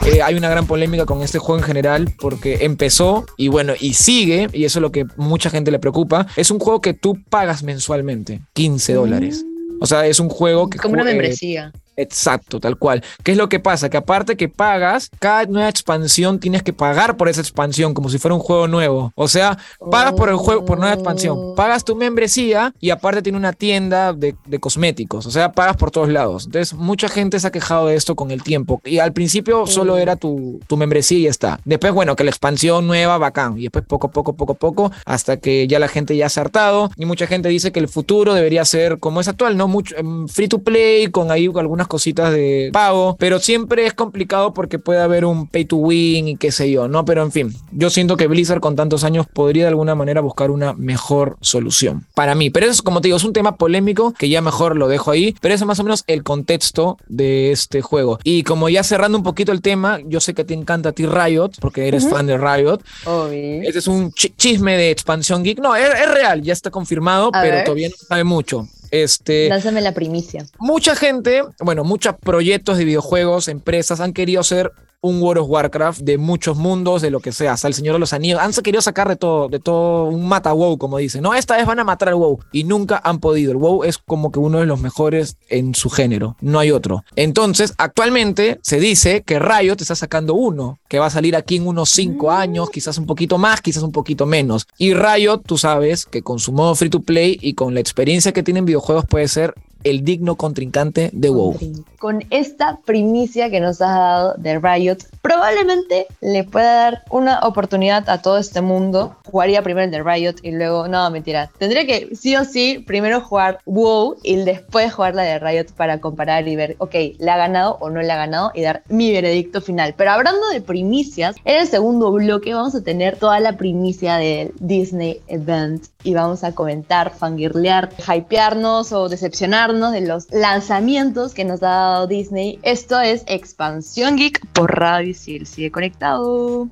Eh, 0.07 0.23
hay 0.23 0.37
una 0.37 0.49
gran 0.49 0.67
polémica 0.67 1.05
con 1.05 1.23
este 1.23 1.39
juego 1.39 1.59
en 1.59 1.65
general 1.65 2.15
porque 2.21 2.59
empezó 2.61 3.27
y 3.37 3.49
bueno, 3.49 3.75
y 3.79 3.95
sigue, 3.95 4.49
y 4.53 4.65
eso 4.65 4.79
es 4.79 4.83
lo 4.83 4.93
que 4.93 5.05
mucha 5.17 5.51
gente 5.51 5.73
le 5.73 5.81
preocupa. 5.81 6.29
Es 6.37 6.53
un 6.53 6.61
juego 6.61 6.81
que 6.81 6.95
tú 6.95 7.19
pagas 7.29 7.65
mensualmente, 7.65 8.41
15 8.53 8.95
dólares. 8.95 9.45
O 9.81 9.87
sea, 9.87 10.07
es 10.07 10.21
un 10.21 10.29
juego 10.29 10.71
que... 10.71 10.79
Como 10.79 10.95
una 10.95 11.03
eh, 11.03 11.07
membresía. 11.07 11.73
Exacto, 11.97 12.61
tal 12.61 12.77
cual. 12.79 13.03
¿Qué 13.23 13.33
es 13.33 13.39
lo 13.39 13.49
que 13.49 13.61
pasa? 13.61 13.89
Que 13.89 13.97
aparte 13.97 14.37
que 14.37 14.49
pagas, 14.49 15.11
cada 15.19 15.47
nueva 15.47 15.69
expansión 15.69 16.39
tienes 16.39 16.63
que 16.63 16.73
pagar 16.73 17.17
por 17.17 17.29
esa 17.29 17.41
expansión, 17.41 17.95
como 17.95 18.11
si 18.11 18.19
fuera 18.19 18.35
un 18.35 18.41
juego 18.41 18.69
nuevo. 18.69 19.13
O 19.15 19.29
sea, 19.29 19.59
pagas 19.91 20.13
por 20.13 20.29
el 20.29 20.37
juego, 20.37 20.65
por 20.65 20.79
nueva 20.79 20.95
expansión. 20.95 21.55
Pagas 21.57 21.85
tu 21.85 21.97
membresía 21.97 22.75
y 22.81 22.91
aparte 22.91 23.23
tiene 23.23 23.39
una 23.39 23.53
tienda 23.53 24.13
de, 24.13 24.37
de 24.45 24.59
cosméticos. 24.59 25.27
O 25.27 25.31
sea, 25.31 25.53
pagas 25.53 25.77
por 25.77 25.91
todos 25.91 26.09
lados. 26.09 26.47
Entonces, 26.47 26.75
mucha 26.75 27.09
gente 27.09 27.41
se 27.41 27.47
ha 27.47 27.53
quejado 27.53 27.87
de 27.87 27.97
esto 27.97 28.15
con 28.15 28.31
el 28.31 28.43
tiempo. 28.43 28.81
Y 28.85 28.99
al 28.99 29.13
principio 29.13 29.67
solo 29.67 29.97
era 29.97 30.17
tu, 30.17 30.61
tu 30.67 30.77
membresía 30.77 31.19
y 31.19 31.23
ya 31.23 31.31
está. 31.31 31.61
Después, 31.65 31.93
bueno, 31.93 32.17
que 32.17 32.25
la 32.25 32.31
expansión 32.31 32.87
nueva, 32.87 33.19
bacán. 33.19 33.59
Y 33.59 33.63
después 33.63 33.85
poco, 33.87 34.11
poco, 34.11 34.35
poco, 34.35 34.55
poco, 34.55 34.93
hasta 35.05 35.39
que 35.39 35.67
ya 35.67 35.79
la 35.79 35.89
gente 35.89 36.17
ya 36.17 36.29
se 36.29 36.41
ha 36.41 36.43
hartado. 36.43 36.91
Y 36.97 37.07
mucha 37.07 37.27
gente 37.27 37.49
dice 37.49 37.73
que 37.73 37.81
el 37.81 37.89
futuro 37.89 38.35
debería 38.35 38.65
ser 38.65 38.99
como 38.99 39.21
es 39.21 39.29
actual, 39.29 39.57
¿no? 39.57 39.69
Mucho, 39.69 39.97
em, 39.97 40.29
free 40.29 40.49
to 40.49 40.59
play, 40.59 41.09
con 41.09 41.31
ahí 41.31 41.47
algunas 41.57 41.86
cositas 41.87 42.33
de 42.33 42.71
pago, 42.73 43.17
pero 43.19 43.39
siempre 43.39 43.87
es 43.87 43.95
complicado 43.95 44.53
porque 44.55 44.79
puede 44.79 45.01
haber 45.01 45.25
un 45.25 45.47
pay 45.47 45.65
to 45.65 45.77
win 45.77 46.29
y 46.29 46.37
qué 46.37 46.53
sé 46.53 46.71
yo, 46.71 46.89
¿no? 46.89 47.05
Pero 47.05 47.23
en 47.23 47.33
fin, 47.33 47.55
yo 47.73 47.91
siento 47.91 48.17
que 48.17 48.27
Blizzard 48.27 48.61
con 48.61 48.77
tantos 48.77 49.05
años 49.05 49.27
podría 49.33 49.65
de 49.65 49.69
alguna 49.69 49.95
manera 49.95 50.21
buscar 50.21 50.51
una 50.51 50.73
mejor 50.75 51.37
solución 51.41 52.07
para 52.15 52.35
mí. 52.35 52.51
Pero 52.51 52.67
eso, 52.67 52.73
es, 52.73 52.83
como 52.83 53.01
te 53.01 53.09
digo, 53.09 53.17
es 53.17 53.25
un 53.25 53.33
tema 53.33 53.57
polémico 53.57 54.13
que 54.13 54.29
ya 54.29 54.41
mejor 54.41 54.77
lo 54.77 54.89
dejo 54.89 55.11
ahí, 55.11 55.35
pero 55.41 55.55
eso 55.55 55.65
es 55.65 55.69
más 55.69 55.81
o 55.81 55.85
menos 55.85 56.05
el 56.07 56.23
contexto 56.23 56.99
de 57.09 57.53
este 57.53 57.83
juego. 57.83 58.19
Y 58.25 58.43
como 58.43 58.69
ya 58.69 58.83
cerrando 58.83 59.19
un 59.19 59.25
poquito 59.25 59.53
el 59.53 59.63
tema, 59.63 59.99
yo 60.07 60.21
sé 60.21 60.35
que 60.35 60.45
te 60.45 60.55
encanta 60.55 60.91
a 60.91 60.93
ti 60.93 61.07
Riot, 61.07 61.53
porque 61.61 61.89
eres 61.89 62.09
fan 62.09 62.27
de 62.27 62.37
Riot. 62.39 62.81
Obvio. 63.05 63.63
Este 63.63 63.79
es 63.79 63.87
un 63.89 64.13
chi- 64.13 64.35
chisme 64.37 64.77
de 64.77 64.91
expansión 64.91 65.43
geek. 65.43 65.59
No, 65.59 65.75
es, 65.77 65.89
es 65.89 66.11
real, 66.13 66.43
ya 66.43 66.53
está 66.53 66.71
confirmado, 66.71 67.31
A 67.33 67.41
pero 67.43 67.57
ver. 67.57 67.65
todavía 67.65 67.89
no 67.89 67.97
sabe 67.97 68.25
mucho. 68.25 68.67
Este, 68.91 69.49
Lánzame 69.49 69.81
la 69.81 69.93
primicia. 69.93 70.47
mucha 70.59 70.95
gente, 70.95 71.43
bueno, 71.61 71.85
muchos 71.85 72.15
proyectos 72.21 72.79
de 72.79 72.85
videojuegos, 72.85 73.49
empresas 73.49 74.01
han 74.01 74.13
querido 74.13 74.41
hacer 74.41 74.73
un 75.01 75.23
World 75.23 75.43
of 75.43 75.51
Warcraft 75.51 76.01
de 76.01 76.19
muchos 76.19 76.57
mundos, 76.57 77.03
de 77.03 77.11
lo 77.11 77.21
que 77.21 77.33
sea, 77.33 77.53
hasta 77.53 77.69
el 77.69 77.75
Señor 77.75 77.95
de 77.95 78.01
los 78.01 78.13
Anillos. 78.13 78.41
Han 78.41 78.53
querido 78.53 78.83
sacar 78.83 79.09
de 79.09 79.17
todo, 79.17 79.49
de 79.49 79.61
todo 79.61 80.05
un 80.05 80.27
mata 80.27 80.53
WoW, 80.53 80.79
como 80.79 80.99
dicen. 80.99 81.23
No, 81.23 81.35
esta 81.35 81.57
vez 81.57 81.67
van 81.67 81.79
a 81.79 81.85
matar 81.85 82.09
al 82.09 82.15
WoW 82.17 82.41
y 82.53 82.65
nunca 82.65 83.01
han 83.05 83.21
podido. 83.21 83.53
El 83.53 83.59
WoW 83.59 83.85
es 83.85 83.99
como 83.99 84.33
que 84.33 84.39
uno 84.39 84.59
de 84.59 84.67
los 84.67 84.81
mejores 84.81 85.37
en 85.49 85.75
su 85.75 85.91
género, 85.91 86.37
no 86.41 86.59
hay 86.59 86.71
otro. 86.71 87.05
Entonces, 87.15 87.75
actualmente 87.79 88.59
se 88.63 88.81
dice 88.81 89.23
que 89.23 89.39
Riot 89.39 89.77
está 89.81 89.95
sacando 89.95 90.35
uno, 90.35 90.79
que 90.89 90.99
va 90.99 91.07
a 91.07 91.11
salir 91.11 91.37
aquí 91.37 91.57
en 91.57 91.67
unos 91.67 91.91
5 91.91 92.31
años, 92.31 92.71
quizás 92.71 92.99
un 92.99 93.07
poquito 93.07 93.39
más, 93.39 93.61
quizás 93.61 93.83
un 93.83 93.93
poquito 93.93 94.27
menos. 94.27 94.67
Y 94.79 94.95
Riot, 94.95 95.43
tú 95.47 95.59
sabes 95.59 96.07
que 96.07 96.23
con 96.23 96.39
su 96.39 96.53
modo 96.53 96.75
free 96.75 96.91
to 96.91 97.01
play 97.01 97.39
y 97.41 97.55
con 97.55 97.75
la 97.75 97.81
experiencia 97.81 98.33
que 98.33 98.43
tienen 98.43 98.65
videojuegos 98.65 99.05
puede 99.07 99.29
ser 99.29 99.55
el 99.87 100.03
digno 100.03 100.35
contrincante 100.35 101.11
de 101.13 101.31
WoW. 101.31 101.57
Con 102.01 102.25
esta 102.31 102.81
primicia 102.85 103.51
que 103.51 103.61
nos 103.61 103.81
has 103.81 103.95
dado 103.95 104.35
de 104.37 104.59
Riot, 104.59 104.99
probablemente 105.23 106.09
le 106.21 106.43
pueda 106.43 106.75
dar 106.75 107.05
una 107.09 107.39
oportunidad 107.41 108.11
a 108.11 108.21
todo 108.21 108.39
este 108.39 108.61
mundo. 108.61 109.15
Jugaría 109.31 109.63
primero 109.63 109.85
el 109.85 109.93
de 109.93 110.03
Riot 110.03 110.35
y 110.43 110.51
luego, 110.51 110.89
no, 110.89 111.09
mentira. 111.11 111.53
Tendría 111.59 111.87
que 111.87 112.17
sí 112.17 112.35
o 112.35 112.45
sí 112.45 112.83
primero 112.85 113.21
jugar 113.21 113.61
WoW 113.65 114.17
y 114.25 114.37
después 114.37 114.93
jugar 114.93 115.15
la 115.15 115.23
de 115.23 115.39
Riot 115.39 115.67
para 115.77 116.01
comparar 116.01 116.49
y 116.49 116.57
ver, 116.57 116.75
ok, 116.79 116.95
¿le 117.19 117.31
ha 117.31 117.37
ganado 117.37 117.79
o 117.81 117.89
no 117.89 118.03
le 118.03 118.11
ha 118.11 118.17
ganado? 118.17 118.51
Y 118.55 118.63
dar 118.63 118.83
mi 118.89 119.13
veredicto 119.13 119.61
final. 119.61 119.95
Pero 119.97 120.11
hablando 120.11 120.49
de 120.49 120.61
primicias, 120.61 121.37
en 121.45 121.61
el 121.61 121.69
segundo 121.69 122.11
bloque 122.11 122.55
vamos 122.55 122.75
a 122.75 122.83
tener 122.83 123.19
toda 123.19 123.39
la 123.39 123.57
primicia 123.57 124.17
del 124.17 124.53
Disney 124.59 125.21
Event 125.29 125.87
y 126.07 126.15
vamos 126.15 126.43
a 126.45 126.53
comentar, 126.53 127.13
fangirlear, 127.13 127.91
hypearnos 128.07 128.93
o 128.93 129.09
decepcionarnos 129.09 129.93
de 129.93 130.03
los 130.03 130.31
lanzamientos 130.31 131.35
que 131.35 131.45
nos 131.45 131.65
ha 131.65 131.67
dado 131.67 132.07
Disney. 132.07 132.61
Esto 132.63 133.01
es 133.01 133.25
Expansión 133.27 134.17
Geek 134.17 134.47
por 134.53 134.79
Radio 134.79 135.11
Isil. 135.11 135.47
Sigue 135.47 135.73
conectado. 135.73 136.69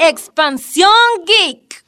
Expansión 0.00 0.90
Geek. 1.24 1.84